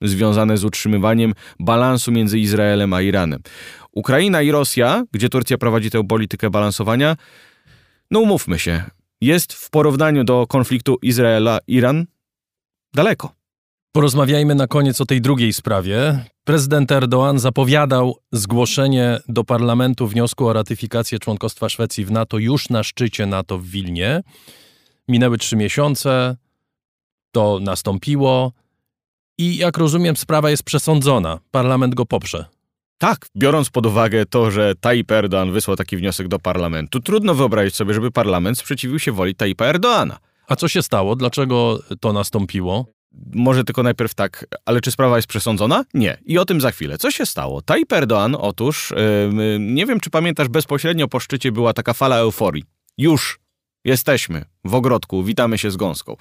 związane 0.02 0.56
z 0.56 0.64
utrzymywaniem 0.64 1.34
balansu 1.60 2.12
między 2.12 2.38
Izraelem 2.38 2.92
a 2.92 3.02
Iranem. 3.02 3.40
Ukraina 3.92 4.42
i 4.42 4.50
Rosja, 4.50 5.04
gdzie 5.12 5.28
Turcja 5.28 5.58
prowadzi 5.58 5.90
tę 5.90 6.06
politykę 6.06 6.50
balansowania, 6.50 7.16
no 8.10 8.20
umówmy 8.20 8.58
się, 8.58 8.84
jest 9.20 9.52
w 9.52 9.70
porównaniu 9.70 10.24
do 10.24 10.46
konfliktu 10.46 10.98
Izraela-Iran 11.02 12.06
daleko. 12.94 13.34
Porozmawiajmy 13.92 14.54
na 14.54 14.66
koniec 14.66 15.00
o 15.00 15.06
tej 15.06 15.20
drugiej 15.20 15.52
sprawie. 15.52 16.24
Prezydent 16.44 16.92
Erdoğan 16.92 17.38
zapowiadał 17.38 18.16
zgłoszenie 18.32 19.20
do 19.28 19.44
parlamentu 19.44 20.06
wniosku 20.06 20.46
o 20.46 20.52
ratyfikację 20.52 21.18
członkostwa 21.18 21.68
Szwecji 21.68 22.04
w 22.04 22.10
NATO 22.10 22.38
już 22.38 22.68
na 22.68 22.82
szczycie 22.82 23.26
NATO 23.26 23.58
w 23.58 23.66
Wilnie. 23.66 24.22
Minęły 25.08 25.38
trzy 25.38 25.56
miesiące, 25.56 26.36
to 27.32 27.58
nastąpiło 27.60 28.52
i 29.38 29.56
jak 29.56 29.78
rozumiem, 29.78 30.16
sprawa 30.16 30.50
jest 30.50 30.62
przesądzona. 30.62 31.38
Parlament 31.50 31.94
go 31.94 32.06
poprze. 32.06 32.44
Tak, 32.98 33.26
biorąc 33.36 33.70
pod 33.70 33.86
uwagę 33.86 34.26
to, 34.26 34.50
że 34.50 34.74
Tayyip 34.74 35.08
Erdoğan 35.10 35.52
wysłał 35.52 35.76
taki 35.76 35.96
wniosek 35.96 36.28
do 36.28 36.38
parlamentu, 36.38 37.00
trudno 37.00 37.34
wyobrazić 37.34 37.74
sobie, 37.74 37.94
żeby 37.94 38.10
parlament 38.10 38.58
sprzeciwił 38.58 38.98
się 38.98 39.12
woli 39.12 39.34
Tayyipa 39.34 39.72
Erdoğana. 39.72 40.16
A 40.48 40.56
co 40.56 40.68
się 40.68 40.82
stało? 40.82 41.16
Dlaczego 41.16 41.78
to 42.00 42.12
nastąpiło? 42.12 42.93
Może 43.34 43.64
tylko 43.64 43.82
najpierw 43.82 44.14
tak, 44.14 44.46
ale 44.64 44.80
czy 44.80 44.90
sprawa 44.90 45.16
jest 45.16 45.28
przesądzona? 45.28 45.84
Nie. 45.94 46.18
I 46.24 46.38
o 46.38 46.44
tym 46.44 46.60
za 46.60 46.70
chwilę. 46.70 46.98
Co 46.98 47.10
się 47.10 47.26
stało? 47.26 47.62
Tayyip 47.62 47.88
Erdoğan, 47.92 48.36
otóż, 48.38 48.92
yy, 49.30 49.58
nie 49.60 49.86
wiem 49.86 50.00
czy 50.00 50.10
pamiętasz, 50.10 50.48
bezpośrednio 50.48 51.08
po 51.08 51.20
szczycie 51.20 51.52
była 51.52 51.72
taka 51.72 51.92
fala 51.92 52.16
euforii. 52.16 52.64
Już 52.98 53.38
jesteśmy 53.84 54.44
w 54.64 54.74
ogrodku, 54.74 55.24
witamy 55.24 55.58
się 55.58 55.70
z 55.70 55.76
gąską. 55.76 56.16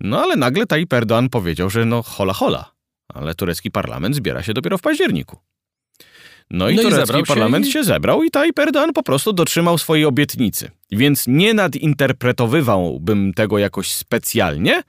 No 0.00 0.22
ale 0.22 0.36
nagle 0.36 0.66
Tayyip 0.66 0.90
Erdoğan 0.90 1.28
powiedział, 1.28 1.70
że 1.70 1.84
no 1.84 2.02
hola 2.02 2.32
hola, 2.32 2.72
ale 3.14 3.34
turecki 3.34 3.70
parlament 3.70 4.16
zbiera 4.16 4.42
się 4.42 4.54
dopiero 4.54 4.78
w 4.78 4.82
październiku. 4.82 5.38
No 6.50 6.68
i 6.68 6.76
no 6.76 6.82
turecki 6.82 7.18
i 7.18 7.24
parlament 7.24 7.64
się, 7.66 7.70
i... 7.70 7.72
się 7.72 7.84
zebrał 7.84 8.22
i 8.22 8.30
Tayyip 8.30 8.56
Erdoğan 8.56 8.92
po 8.92 9.02
prostu 9.02 9.32
dotrzymał 9.32 9.78
swojej 9.78 10.04
obietnicy. 10.04 10.70
Więc 10.90 11.26
nie 11.26 11.54
nadinterpretowywałbym 11.54 13.34
tego 13.34 13.58
jakoś 13.58 13.92
specjalnie, 13.92 14.82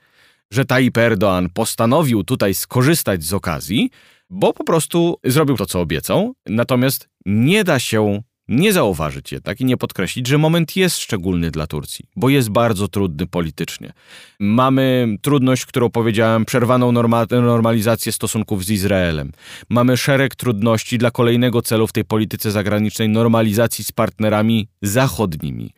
że 0.52 0.64
Tayyip 0.64 0.96
Erdoğan 0.96 1.48
postanowił 1.54 2.24
tutaj 2.24 2.54
skorzystać 2.54 3.24
z 3.24 3.32
okazji, 3.34 3.90
bo 4.30 4.52
po 4.52 4.64
prostu 4.64 5.16
zrobił 5.24 5.56
to, 5.56 5.66
co 5.66 5.80
obiecał. 5.80 6.34
Natomiast 6.46 7.08
nie 7.26 7.64
da 7.64 7.78
się 7.78 8.22
nie 8.50 8.72
zauważyć 8.72 9.32
jednak 9.32 9.60
i 9.60 9.64
nie 9.64 9.76
podkreślić, 9.76 10.26
że 10.26 10.38
moment 10.38 10.76
jest 10.76 10.98
szczególny 10.98 11.50
dla 11.50 11.66
Turcji, 11.66 12.04
bo 12.16 12.28
jest 12.28 12.50
bardzo 12.50 12.88
trudny 12.88 13.26
politycznie. 13.26 13.92
Mamy 14.40 15.16
trudność, 15.22 15.66
którą 15.66 15.90
powiedziałem, 15.90 16.44
przerwaną 16.44 16.92
norma 16.92 17.26
normalizację 17.30 18.12
stosunków 18.12 18.64
z 18.64 18.70
Izraelem. 18.70 19.32
Mamy 19.68 19.96
szereg 19.96 20.34
trudności 20.34 20.98
dla 20.98 21.10
kolejnego 21.10 21.62
celu 21.62 21.86
w 21.86 21.92
tej 21.92 22.04
polityce 22.04 22.50
zagranicznej 22.50 23.08
normalizacji 23.08 23.84
z 23.84 23.92
partnerami 23.92 24.68
zachodnimi. 24.82 25.70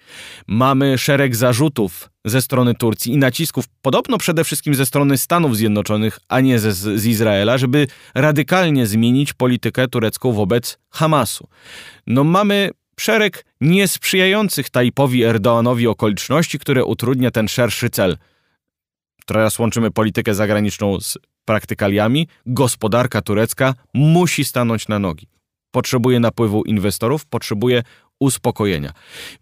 Mamy 0.46 0.98
szereg 0.98 1.36
zarzutów 1.36 2.11
ze 2.24 2.42
strony 2.42 2.74
Turcji 2.74 3.12
i 3.12 3.18
nacisków, 3.18 3.64
podobno 3.82 4.18
przede 4.18 4.44
wszystkim 4.44 4.74
ze 4.74 4.86
strony 4.86 5.18
Stanów 5.18 5.56
Zjednoczonych, 5.56 6.18
a 6.28 6.40
nie 6.40 6.58
ze, 6.58 6.72
z 6.72 7.06
Izraela, 7.06 7.58
żeby 7.58 7.86
radykalnie 8.14 8.86
zmienić 8.86 9.32
politykę 9.32 9.88
turecką 9.88 10.32
wobec 10.32 10.78
Hamasu. 10.90 11.48
No 12.06 12.24
mamy 12.24 12.70
szereg 13.00 13.44
niesprzyjających 13.60 14.70
Tajpowi 14.70 15.24
Erdoğanowi 15.24 15.88
okoliczności, 15.88 16.58
które 16.58 16.84
utrudnia 16.84 17.30
ten 17.30 17.48
szerszy 17.48 17.90
cel. 17.90 18.18
Teraz 19.26 19.58
łączymy 19.58 19.90
politykę 19.90 20.34
zagraniczną 20.34 21.00
z 21.00 21.18
praktykaliami. 21.44 22.28
Gospodarka 22.46 23.22
turecka 23.22 23.74
musi 23.94 24.44
stanąć 24.44 24.88
na 24.88 24.98
nogi. 24.98 25.28
Potrzebuje 25.70 26.20
napływu 26.20 26.64
inwestorów, 26.64 27.26
potrzebuje 27.26 27.82
uspokojenia. 28.20 28.92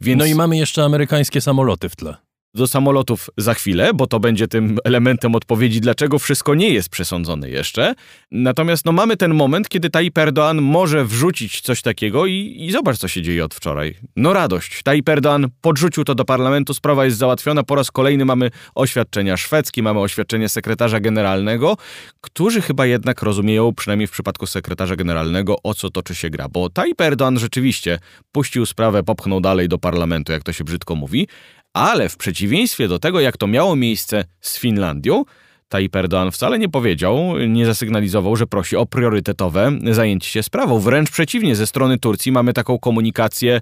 Więc... 0.00 0.18
No 0.18 0.26
i 0.26 0.34
mamy 0.34 0.56
jeszcze 0.56 0.84
amerykańskie 0.84 1.40
samoloty 1.40 1.88
w 1.88 1.96
tle 1.96 2.29
do 2.54 2.66
samolotów 2.66 3.30
za 3.36 3.54
chwilę, 3.54 3.94
bo 3.94 4.06
to 4.06 4.20
będzie 4.20 4.48
tym 4.48 4.78
elementem 4.84 5.34
odpowiedzi, 5.34 5.80
dlaczego 5.80 6.18
wszystko 6.18 6.54
nie 6.54 6.70
jest 6.70 6.88
przesądzone 6.88 7.50
jeszcze. 7.50 7.94
Natomiast 8.30 8.84
no, 8.84 8.92
mamy 8.92 9.16
ten 9.16 9.34
moment, 9.34 9.68
kiedy 9.68 9.90
Tayyip 9.90 10.14
Erdoğan 10.14 10.60
może 10.60 11.04
wrzucić 11.04 11.60
coś 11.60 11.82
takiego 11.82 12.26
i, 12.26 12.56
i 12.58 12.72
zobacz, 12.72 12.98
co 12.98 13.08
się 13.08 13.22
dzieje 13.22 13.44
od 13.44 13.54
wczoraj. 13.54 13.94
No 14.16 14.32
radość. 14.32 14.82
Tayyip 14.82 15.08
Erdoğan 15.08 15.48
podrzucił 15.60 16.04
to 16.04 16.14
do 16.14 16.24
parlamentu, 16.24 16.74
sprawa 16.74 17.04
jest 17.04 17.18
załatwiona. 17.18 17.62
Po 17.62 17.74
raz 17.74 17.90
kolejny 17.90 18.24
mamy 18.24 18.50
oświadczenia 18.74 19.36
szwedzkie, 19.36 19.82
mamy 19.82 20.00
oświadczenie 20.00 20.48
sekretarza 20.48 21.00
generalnego, 21.00 21.76
którzy 22.20 22.62
chyba 22.62 22.86
jednak 22.86 23.22
rozumieją, 23.22 23.74
przynajmniej 23.74 24.06
w 24.06 24.10
przypadku 24.10 24.46
sekretarza 24.46 24.96
generalnego, 24.96 25.56
o 25.62 25.74
co 25.74 25.90
toczy 25.90 26.14
się 26.14 26.30
gra. 26.30 26.48
Bo 26.48 26.70
Tayyip 26.70 26.98
Erdoğan 26.98 27.38
rzeczywiście 27.38 27.98
puścił 28.32 28.66
sprawę, 28.66 29.02
popchnął 29.02 29.40
dalej 29.40 29.68
do 29.68 29.78
parlamentu, 29.78 30.32
jak 30.32 30.42
to 30.42 30.52
się 30.52 30.64
brzydko 30.64 30.94
mówi, 30.94 31.28
ale 31.72 32.08
w 32.08 32.16
przeciwieństwie 32.16 32.88
do 32.88 32.98
tego, 32.98 33.20
jak 33.20 33.36
to 33.36 33.46
miało 33.46 33.76
miejsce 33.76 34.24
z 34.40 34.58
Finlandią, 34.58 35.24
Tayyip 35.68 35.92
Erdoğan 35.92 36.30
wcale 36.30 36.58
nie 36.58 36.68
powiedział, 36.68 37.38
nie 37.48 37.66
zasygnalizował, 37.66 38.36
że 38.36 38.46
prosi 38.46 38.76
o 38.76 38.86
priorytetowe 38.86 39.72
zajęcie 39.90 40.30
się 40.30 40.42
sprawą. 40.42 40.78
Wręcz 40.78 41.10
przeciwnie, 41.10 41.56
ze 41.56 41.66
strony 41.66 41.98
Turcji 41.98 42.32
mamy 42.32 42.52
taką 42.52 42.78
komunikację, 42.78 43.60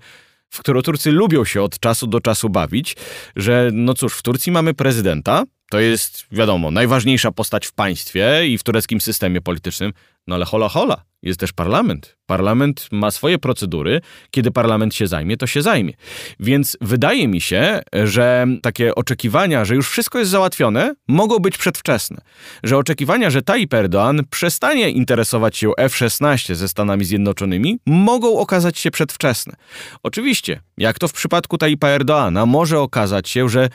w 0.51 0.59
którą 0.59 0.83
Turcy 0.83 1.13
lubią 1.13 1.45
się 1.45 1.63
od 1.63 1.79
czasu 1.79 2.07
do 2.07 2.21
czasu 2.21 2.49
bawić, 2.49 2.97
że 3.37 3.71
no 3.73 3.95
cóż, 3.95 4.15
w 4.15 4.23
Turcji 4.23 4.53
mamy 4.53 4.75
prezydenta, 4.75 5.45
to 5.71 5.81
jest, 5.81 6.27
wiadomo, 6.33 6.71
najważniejsza 6.71 7.33
postać 7.33 7.67
w 7.67 7.73
państwie 7.73 8.47
i 8.47 8.59
w 8.59 8.63
tureckim 8.63 9.01
systemie 9.01 9.41
politycznym. 9.41 9.93
No 10.27 10.35
ale 10.35 10.45
hola 10.45 10.69
hola, 10.69 11.05
jest 11.23 11.41
też 11.41 11.53
parlament. 11.53 12.17
Parlament 12.27 12.89
ma 12.93 13.11
swoje 13.11 13.39
procedury. 13.39 14.01
Kiedy 14.31 14.51
parlament 14.51 14.95
się 14.95 15.07
zajmie, 15.07 15.37
to 15.37 15.47
się 15.47 15.63
zajmie. 15.63 15.93
Więc 16.41 16.77
wydaje 16.81 17.29
mi 17.29 17.41
się, 17.41 17.83
że 18.05 18.47
takie 18.63 18.95
oczekiwania, 18.95 19.65
że 19.65 19.75
już 19.75 19.91
wszystko 19.91 20.19
jest 20.19 20.31
załatwione, 20.31 20.95
mogą 21.09 21.39
być 21.39 21.59
przedwczesne. 21.59 22.21
Że 22.63 22.79
oczekiwania, 22.79 23.31
że 23.31 23.43
Tayyip 23.43 23.71
Erdoğan 23.71 24.23
przestanie 24.31 24.91
interesować 24.91 25.57
się 25.57 25.71
F-16 25.77 26.55
ze 26.55 26.69
Stanami 26.69 27.05
Zjednoczonymi, 27.05 27.79
mogą 27.87 28.39
okazać 28.39 28.79
się 28.79 28.91
przedwczesne. 28.91 29.53
Oczywiście, 30.03 30.61
jak 30.79 30.99
to 30.99 31.09
w 31.09 31.13
przypadku 31.13 31.59
Tayyipa 31.59 31.89
Erdoğana, 31.89 32.47
może 32.47 32.81
okazać 32.81 33.29
się, 33.29 33.49
że 33.49 33.69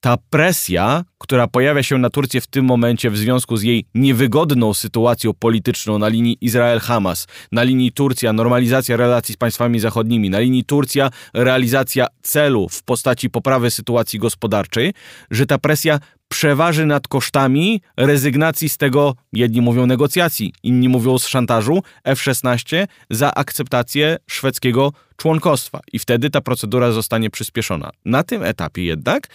ta 0.00 0.16
presja, 0.30 1.04
która 1.18 1.46
pojawia 1.46 1.82
się 1.82 1.98
na 1.98 2.10
Turcję 2.10 2.40
w 2.40 2.46
tym 2.46 2.64
momencie 2.64 3.10
w 3.10 3.16
związku 3.16 3.56
z 3.56 3.62
jej 3.62 3.84
niewygodną 3.94 4.74
sytuacją 4.74 5.34
polityczną 5.34 5.98
na 5.98 6.08
linii 6.08 6.38
Izrael-Hamas, 6.40 7.28
na 7.52 7.62
linii 7.62 7.92
Turcja, 7.92 8.32
normalizacja 8.32 8.96
relacji 8.96 9.34
z 9.34 9.36
państwami 9.36 9.80
zachodnimi, 9.80 10.30
na 10.30 10.38
linii 10.38 10.64
Turcja, 10.64 11.10
realizacja 11.34 12.06
celu 12.22 12.68
w 12.68 12.82
postaci 12.82 13.30
poprawy 13.30 13.70
sytuacji 13.70 14.18
gospodarczej, 14.18 14.92
że 15.30 15.46
ta 15.46 15.58
presja 15.58 16.00
przeważy 16.32 16.86
nad 16.86 17.08
kosztami 17.08 17.80
rezygnacji 17.96 18.68
z 18.68 18.76
tego, 18.76 19.14
jedni 19.32 19.60
mówią 19.60 19.86
negocjacji, 19.86 20.52
inni 20.62 20.88
mówią 20.88 21.18
z 21.18 21.26
szantażu 21.26 21.82
F-16 22.04 22.86
za 23.10 23.34
akceptację 23.34 24.16
szwedzkiego 24.26 24.92
członkostwa 25.16 25.80
i 25.92 25.98
wtedy 25.98 26.30
ta 26.30 26.40
procedura 26.40 26.92
zostanie 26.92 27.30
przyspieszona. 27.30 27.90
Na 28.04 28.22
tym 28.22 28.42
etapie 28.42 28.84
jednak 28.84 29.26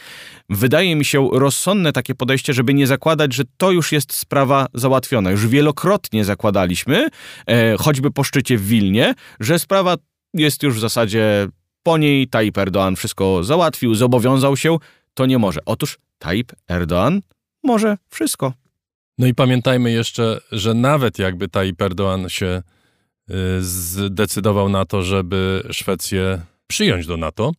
wydaje 0.49 0.95
mi 0.95 1.05
się 1.05 1.29
rozsądne 1.33 1.93
takie 1.93 2.15
podejście, 2.15 2.53
żeby 2.53 2.73
nie 2.73 2.87
zakładać, 2.87 3.33
że 3.33 3.43
to 3.57 3.71
już 3.71 3.91
jest 3.91 4.13
sprawa 4.13 4.67
załatwiona. 4.73 5.31
Już 5.31 5.47
wielokrotnie 5.47 6.25
zakładaliśmy, 6.25 7.07
e, 7.47 7.77
choćby 7.77 8.11
po 8.11 8.23
szczycie 8.23 8.57
w 8.57 8.67
Wilnie, 8.67 9.13
że 9.39 9.59
sprawa 9.59 9.95
jest 10.33 10.63
już 10.63 10.75
w 10.75 10.79
zasadzie 10.79 11.47
po 11.83 11.97
niej 11.97 12.27
Tayyip 12.27 12.57
Erdoğan 12.57 12.95
wszystko 12.95 13.43
załatwił, 13.43 13.95
zobowiązał 13.95 14.57
się, 14.57 14.77
to 15.13 15.25
nie 15.25 15.37
może. 15.37 15.59
Otóż 15.65 15.97
Tayyip 16.19 16.53
Erdoğan 16.69 17.21
może 17.63 17.97
wszystko. 18.09 18.53
No 19.17 19.27
i 19.27 19.33
pamiętajmy 19.33 19.91
jeszcze, 19.91 20.41
że 20.51 20.73
nawet 20.73 21.19
jakby 21.19 21.47
Tayyip 21.47 21.77
Erdoğan 21.77 22.29
się 22.29 22.61
y, 23.29 23.33
zdecydował 23.61 24.69
na 24.69 24.85
to, 24.85 25.03
żeby 25.03 25.63
Szwecję 25.71 26.41
przyjąć 26.67 27.07
do 27.07 27.17
NATO, 27.17 27.51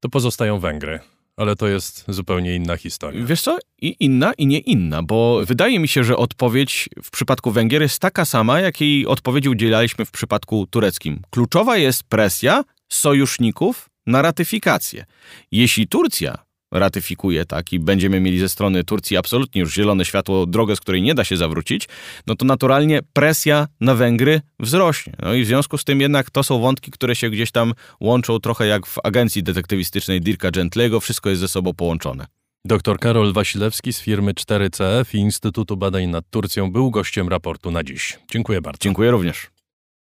to 0.00 0.08
pozostają 0.08 0.58
Węgry. 0.58 1.00
Ale 1.36 1.56
to 1.56 1.68
jest 1.68 2.04
zupełnie 2.08 2.54
inna 2.54 2.76
historia. 2.76 3.24
Wiesz 3.24 3.42
co? 3.42 3.58
I 3.80 3.96
inna, 4.00 4.32
i 4.32 4.46
nie 4.46 4.58
inna, 4.58 5.02
bo 5.02 5.40
wydaje 5.46 5.78
mi 5.78 5.88
się, 5.88 6.04
że 6.04 6.16
odpowiedź 6.16 6.88
w 7.02 7.10
przypadku 7.10 7.50
Węgier 7.50 7.82
jest 7.82 7.98
taka 7.98 8.24
sama, 8.24 8.60
jakiej 8.60 9.06
odpowiedzi 9.06 9.48
udzielaliśmy 9.48 10.04
w 10.04 10.10
przypadku 10.10 10.66
tureckim. 10.66 11.22
Kluczowa 11.30 11.76
jest 11.76 12.04
presja 12.04 12.64
sojuszników 12.88 13.90
na 14.06 14.22
ratyfikację. 14.22 15.04
Jeśli 15.52 15.88
Turcja 15.88 16.43
ratyfikuje, 16.74 17.44
tak, 17.44 17.72
i 17.72 17.78
będziemy 17.78 18.20
mieli 18.20 18.38
ze 18.38 18.48
strony 18.48 18.84
Turcji 18.84 19.16
absolutnie 19.16 19.60
już 19.60 19.74
zielone 19.74 20.04
światło, 20.04 20.46
drogę, 20.46 20.76
z 20.76 20.80
której 20.80 21.02
nie 21.02 21.14
da 21.14 21.24
się 21.24 21.36
zawrócić, 21.36 21.88
no 22.26 22.34
to 22.34 22.44
naturalnie 22.44 23.00
presja 23.12 23.66
na 23.80 23.94
Węgry 23.94 24.40
wzrośnie. 24.60 25.12
No 25.22 25.34
i 25.34 25.44
w 25.44 25.46
związku 25.46 25.78
z 25.78 25.84
tym 25.84 26.00
jednak 26.00 26.30
to 26.30 26.42
są 26.42 26.60
wątki, 26.60 26.90
które 26.90 27.16
się 27.16 27.30
gdzieś 27.30 27.50
tam 27.50 27.74
łączą 28.00 28.40
trochę 28.40 28.66
jak 28.66 28.86
w 28.86 28.98
agencji 29.04 29.42
detektywistycznej 29.42 30.20
Dirka 30.20 30.50
Gentlego, 30.50 31.00
wszystko 31.00 31.30
jest 31.30 31.40
ze 31.40 31.48
sobą 31.48 31.74
połączone. 31.74 32.26
Dr 32.66 32.98
Karol 32.98 33.32
Wasilewski 33.32 33.92
z 33.92 34.00
firmy 34.00 34.32
4CF 34.32 35.14
i 35.14 35.18
Instytutu 35.18 35.76
Badań 35.76 36.06
nad 36.06 36.24
Turcją 36.30 36.72
był 36.72 36.90
gościem 36.90 37.28
raportu 37.28 37.70
na 37.70 37.84
dziś. 37.84 38.18
Dziękuję 38.30 38.60
bardzo. 38.60 38.78
Dziękuję 38.80 39.10
również. 39.10 39.50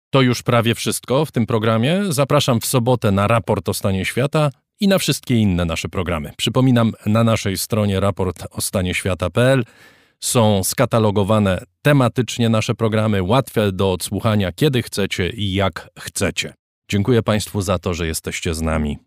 To 0.10 0.22
już 0.22 0.44
prawie 0.44 0.76
wszystko 0.76 1.26
w 1.26 1.32
tym 1.32 1.46
programie. 1.46 2.04
Zapraszam 2.10 2.62
w 2.62 2.66
sobotę 2.66 3.12
na 3.12 3.28
raport 3.28 3.70
o 3.70 3.74
stanie 3.74 4.06
świata 4.06 4.50
i 4.80 4.88
na 4.88 4.98
wszystkie 4.98 5.36
inne 5.36 5.66
nasze 5.66 5.90
programy. 5.90 6.32
Przypominam, 6.38 6.92
na 7.06 7.24
naszej 7.24 7.58
stronie 7.58 8.00
raport 8.00 8.48
o 8.52 8.62
stanie 8.62 8.94
świata.pl 8.94 9.64
są 10.20 10.64
skatalogowane 10.64 11.64
tematycznie 11.82 12.50
nasze 12.50 12.76
programy, 12.76 13.24
łatwe 13.24 13.72
do 13.72 13.92
odsłuchania 13.92 14.52
kiedy 14.52 14.82
chcecie 14.82 15.30
i 15.30 15.54
jak 15.54 15.90
chcecie. 16.00 16.54
Dziękuję 16.90 17.24
Państwu 17.24 17.62
za 17.62 17.80
to, 17.80 17.94
że 17.94 18.08
jesteście 18.08 18.54
z 18.54 18.62
nami. 18.62 19.07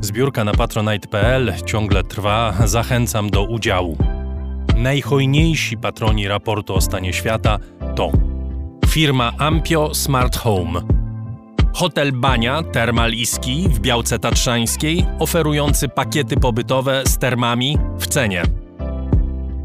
Zbiórka 0.00 0.44
na 0.44 0.52
patronite.pl 0.52 1.52
ciągle 1.66 2.04
trwa, 2.04 2.54
zachęcam 2.64 3.30
do 3.30 3.44
udziału. 3.44 3.96
Najhojniejsi 4.76 5.76
patroni 5.76 6.28
raportu 6.28 6.74
o 6.74 6.80
stanie 6.80 7.12
świata 7.12 7.58
to 7.96 8.12
firma 8.88 9.32
Ampio 9.38 9.94
Smart 9.94 10.36
Home, 10.36 10.80
hotel 11.72 12.12
Bania 12.12 12.62
Termal 12.62 13.12
w 13.68 13.78
Białce 13.80 14.18
Tatrzańskiej, 14.18 15.06
oferujący 15.18 15.88
pakiety 15.88 16.36
pobytowe 16.36 17.02
z 17.06 17.18
termami 17.18 17.78
w 17.98 18.06
cenie. 18.06 18.42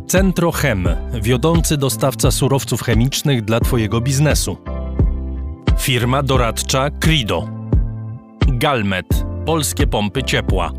Centrochem, 0.07 0.87
wiodący 1.21 1.77
dostawca 1.77 2.31
surowców 2.31 2.81
chemicznych 2.81 3.41
dla 3.41 3.59
Twojego 3.59 4.01
biznesu. 4.01 4.57
Firma 5.77 6.23
doradcza 6.23 6.89
Crido. 6.89 7.47
Galmet, 8.47 9.24
polskie 9.45 9.88
pompy 9.88 10.23
ciepła. 10.23 10.71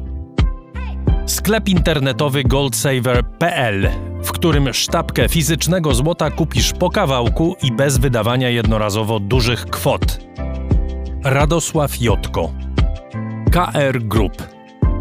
Sklep 1.26 1.68
internetowy 1.68 2.44
goldsaver.pl, 2.44 3.88
w 4.22 4.32
którym 4.32 4.74
sztabkę 4.74 5.28
fizycznego 5.28 5.94
złota 5.94 6.30
kupisz 6.30 6.72
po 6.72 6.90
kawałku 6.90 7.56
i 7.62 7.72
bez 7.72 7.98
wydawania 7.98 8.50
jednorazowo 8.50 9.20
dużych 9.20 9.66
kwot. 9.66 10.18
Radosław 11.24 12.00
Jotko. 12.00 12.52
KR 13.52 14.02
Group. 14.02 14.42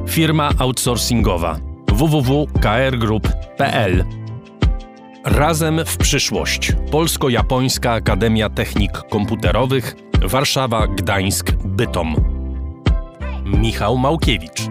Firma 0.08 0.50
outsourcingowa 0.60 1.60
www.krgroup.pl 1.92 4.04
Razem 5.24 5.86
w 5.86 5.98
przyszłość. 5.98 6.74
Polsko-Japońska 6.92 7.92
Akademia 7.92 8.50
Technik 8.50 8.92
Komputerowych 9.10 9.96
Warszawa, 10.22 10.88
Gdańsk, 10.88 11.52
Bytom. 11.52 12.35
Michał 13.46 13.98
Małkiewicz. 13.98 14.62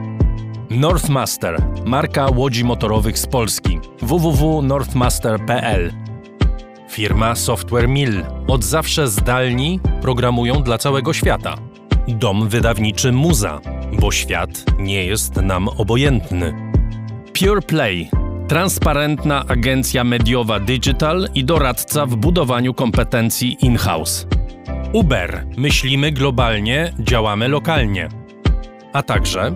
Northmaster, 0.71 1.63
marka 1.87 2.27
łodzi 2.37 2.65
motorowych 2.65 3.19
z 3.19 3.27
Polski. 3.27 3.79
www.northmaster.pl 4.03 5.93
Firma 6.91 7.35
Software 7.35 7.89
Mill. 7.89 8.25
Od 8.47 8.65
zawsze 8.65 9.09
zdalni 9.09 9.81
programują 10.01 10.63
dla 10.63 10.79
całego 10.79 11.13
świata. 11.13 11.55
Dom 12.09 12.49
wydawniczy 12.49 13.13
Muza, 13.13 13.61
bo 14.01 14.13
świat 14.13 14.65
nie 14.79 15.05
jest 15.05 15.37
nam 15.37 15.69
obojętny. 15.69 16.73
Pure 17.39 17.63
Play. 17.63 18.11
Transparentna 18.49 19.45
agencja 19.49 20.05
mediowa 20.05 20.61
digital 20.61 21.29
i 21.35 21.45
doradca 21.45 22.07
w 22.07 22.17
budowaniu 22.17 22.75
kompetencji 22.75 23.57
in-house. 23.61 24.27
Uber. 24.93 25.47
Myślimy 25.57 26.13
globalnie, 26.13 26.93
działamy 26.99 27.49
lokalnie. 27.49 28.24
A 28.95 29.03
także 29.03 29.55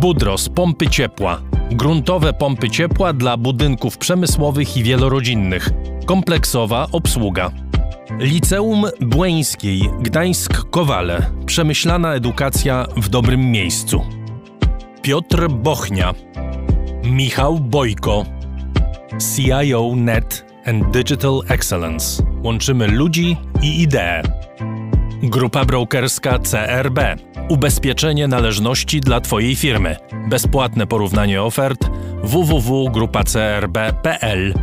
Budros 0.00 0.48
pompy 0.48 0.88
ciepła. 0.88 1.40
Gruntowe 1.70 2.32
pompy 2.32 2.70
ciepła 2.70 3.12
dla 3.12 3.36
budynków 3.36 3.98
przemysłowych 3.98 4.76
i 4.76 4.82
wielorodzinnych. 4.82 5.70
Kompleksowa 6.06 6.86
obsługa. 6.92 7.50
Liceum 8.18 8.86
Błeńskiej 9.00 9.90
Gdańsk-Kowale. 10.02 11.22
Przemyślana 11.46 12.14
edukacja 12.14 12.86
w 12.96 13.08
dobrym 13.08 13.50
miejscu. 13.50 14.00
Piotr 15.02 15.48
Bochnia. 15.48 16.14
Michał 17.04 17.58
Bojko. 17.58 18.24
CIO 19.36 19.92
Net 19.96 20.46
and 20.66 20.90
Digital 20.90 21.40
Excellence. 21.48 22.22
Łączymy 22.42 22.88
ludzi 22.88 23.36
i 23.62 23.82
idee. 23.82 24.37
Grupa 25.22 25.64
brokerska 25.64 26.38
CRB. 26.38 26.98
Ubezpieczenie 27.48 28.28
należności 28.28 29.00
dla 29.00 29.20
Twojej 29.20 29.56
firmy. 29.56 29.96
Bezpłatne 30.28 30.86
porównanie 30.86 31.42
ofert 31.42 31.90
www.grupacrb.pl 32.22 34.54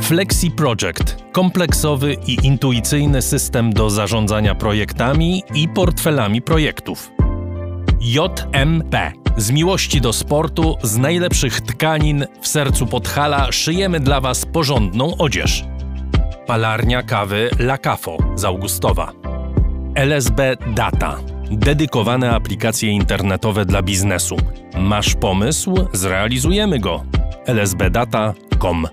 Flexi 0.00 0.50
Project. 0.50 1.16
Kompleksowy 1.32 2.16
i 2.26 2.46
intuicyjny 2.46 3.22
system 3.22 3.72
do 3.72 3.90
zarządzania 3.90 4.54
projektami 4.54 5.42
i 5.54 5.68
portfelami 5.68 6.42
projektów. 6.42 7.10
JMP. 8.00 9.12
Z 9.36 9.50
miłości 9.50 10.00
do 10.00 10.12
sportu, 10.12 10.76
z 10.82 10.96
najlepszych 10.96 11.60
tkanin 11.60 12.26
w 12.40 12.48
sercu 12.48 12.86
Podhala 12.86 13.52
szyjemy 13.52 14.00
dla 14.00 14.20
Was 14.20 14.46
porządną 14.46 15.16
odzież. 15.16 15.64
Palarnia 16.46 17.02
kawy 17.02 17.50
La 17.58 17.78
Cafo 17.78 18.16
z 18.34 18.44
Augustowa. 18.44 19.35
LSB 19.96 20.56
Data. 20.74 21.18
Dedykowane 21.50 22.30
aplikacje 22.30 22.90
internetowe 22.90 23.64
dla 23.64 23.82
biznesu. 23.82 24.36
Masz 24.78 25.14
pomysł? 25.14 25.74
Zrealizujemy 25.92 26.78
go. 26.78 27.04
lsbdata.com 27.46 28.86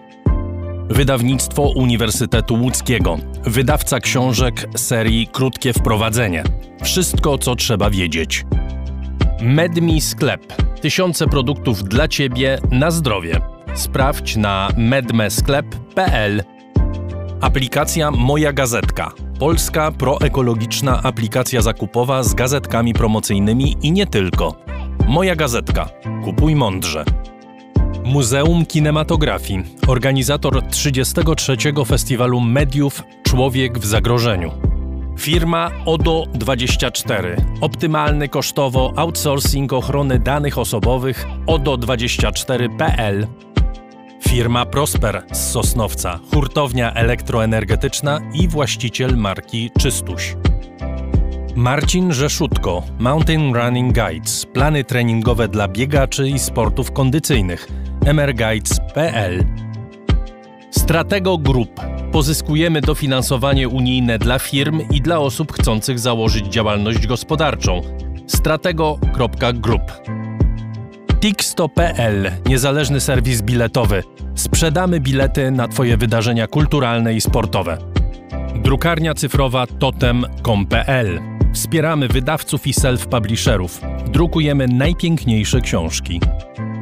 Wydawnictwo 0.89 1.61
Uniwersytetu 1.75 2.55
Łódzkiego. 2.55 3.17
Wydawca 3.43 3.99
książek 3.99 4.65
serii 4.75 5.27
Krótkie 5.27 5.73
Wprowadzenie. 5.73 6.43
Wszystko, 6.83 7.37
co 7.37 7.55
trzeba 7.55 7.89
wiedzieć. 7.89 8.45
Medmi 9.41 10.01
Sklep. 10.01 10.53
Tysiące 10.81 11.27
produktów 11.27 11.83
dla 11.83 12.07
Ciebie 12.07 12.59
na 12.71 12.91
zdrowie. 12.91 13.41
Sprawdź 13.73 14.35
na 14.35 14.69
medmesklep.pl. 14.77 16.43
Aplikacja 17.41 18.11
Moja 18.11 18.53
Gazetka. 18.53 19.22
Polska 19.39 19.91
proekologiczna 19.91 21.03
aplikacja 21.03 21.61
zakupowa 21.61 22.23
z 22.23 22.33
gazetkami 22.33 22.93
promocyjnymi 22.93 23.77
i 23.81 23.91
nie 23.91 24.07
tylko. 24.07 24.55
Moja 25.07 25.35
Gazetka. 25.35 25.89
Kupuj 26.23 26.55
mądrze. 26.55 27.05
Muzeum 28.05 28.65
Kinematografii. 28.65 29.63
Organizator 29.87 30.67
33. 30.67 31.57
Festiwalu 31.85 32.39
Mediów 32.39 33.03
Człowiek 33.23 33.79
w 33.79 33.85
Zagrożeniu. 33.85 34.51
Firma 35.19 35.71
ODO24. 35.85 37.35
Optymalny 37.61 38.29
kosztowo 38.29 38.93
outsourcing 38.95 39.73
ochrony 39.73 40.19
danych 40.19 40.57
osobowych 40.57 41.27
ODO24.pl. 41.47 43.27
Firma 44.27 44.65
Prosper 44.65 45.23
z 45.31 45.51
Sosnowca, 45.51 46.19
hurtownia 46.33 46.93
elektroenergetyczna 46.93 48.19
i 48.33 48.47
właściciel 48.47 49.17
marki 49.17 49.71
Czystuś. 49.79 50.35
Marcin 51.55 52.13
Rzeszutko, 52.13 52.83
Mountain 52.99 53.55
Running 53.55 53.93
Guides, 53.93 54.45
plany 54.45 54.83
treningowe 54.83 55.47
dla 55.47 55.67
biegaczy 55.67 56.29
i 56.29 56.39
sportów 56.39 56.91
kondycyjnych, 56.91 57.67
mrguides.pl. 58.13 59.45
Stratego 60.71 61.37
Group. 61.37 61.81
Pozyskujemy 62.11 62.81
dofinansowanie 62.81 63.69
unijne 63.69 64.19
dla 64.19 64.39
firm 64.39 64.81
i 64.91 65.01
dla 65.01 65.19
osób 65.19 65.53
chcących 65.53 65.99
założyć 65.99 66.47
działalność 66.47 67.07
gospodarczą. 67.07 67.81
Stratego.group. 68.27 69.91
Tixto.pl, 71.23 72.31
niezależny 72.45 72.99
serwis 73.01 73.41
biletowy. 73.41 74.03
Sprzedamy 74.35 74.99
bilety 74.99 75.51
na 75.51 75.67
Twoje 75.67 75.97
wydarzenia 75.97 76.47
kulturalne 76.47 77.13
i 77.13 77.21
sportowe. 77.21 77.77
Drukarnia 78.55 79.13
cyfrowa 79.13 79.67
totem.com.pl. 79.67 81.21
Wspieramy 81.53 82.07
wydawców 82.07 82.67
i 82.67 82.73
self-publisherów. 82.73 83.69
Drukujemy 84.11 84.67
najpiękniejsze 84.67 85.61
książki. 85.61 86.19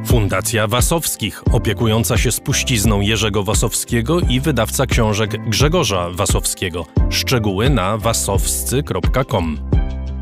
Fundacja 0.06 0.66
Wasowskich, 0.66 1.42
opiekująca 1.52 2.18
się 2.18 2.32
spuścizną 2.32 3.00
Jerzego 3.00 3.42
Wasowskiego 3.42 4.20
i 4.20 4.40
wydawca 4.40 4.86
książek 4.86 5.48
Grzegorza 5.48 6.10
Wasowskiego. 6.10 6.86
Szczegóły 7.10 7.70
na 7.70 7.98
wasowscy.com. 7.98 9.58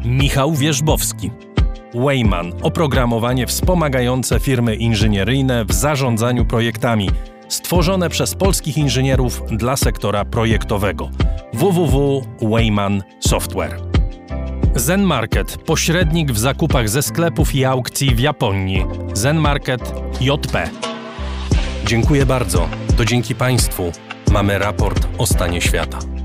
Michał 0.04 0.54
Wierzbowski. 0.54 1.30
Wayman 1.94 2.52
oprogramowanie 2.62 3.46
wspomagające 3.46 4.40
firmy 4.40 4.76
inżynieryjne 4.76 5.64
w 5.64 5.72
zarządzaniu 5.72 6.44
projektami, 6.44 7.10
stworzone 7.48 8.10
przez 8.10 8.34
polskich 8.34 8.78
inżynierów 8.78 9.42
dla 9.50 9.76
sektora 9.76 10.24
projektowego. 10.24 11.10
www.wayman 11.52 13.02
Software. 13.20 13.80
Zen 14.74 15.02
Market, 15.02 15.56
pośrednik 15.56 16.32
w 16.32 16.38
zakupach 16.38 16.88
ze 16.88 17.02
sklepów 17.02 17.54
i 17.54 17.64
aukcji 17.64 18.14
w 18.14 18.20
Japonii. 18.20 18.86
Zen 19.12 19.36
Market 19.36 19.94
JP. 20.20 20.70
Dziękuję 21.86 22.26
bardzo. 22.26 22.68
To 22.96 23.04
dzięki 23.04 23.34
Państwu 23.34 23.92
mamy 24.32 24.58
raport 24.58 25.08
o 25.18 25.26
stanie 25.26 25.60
świata. 25.60 26.19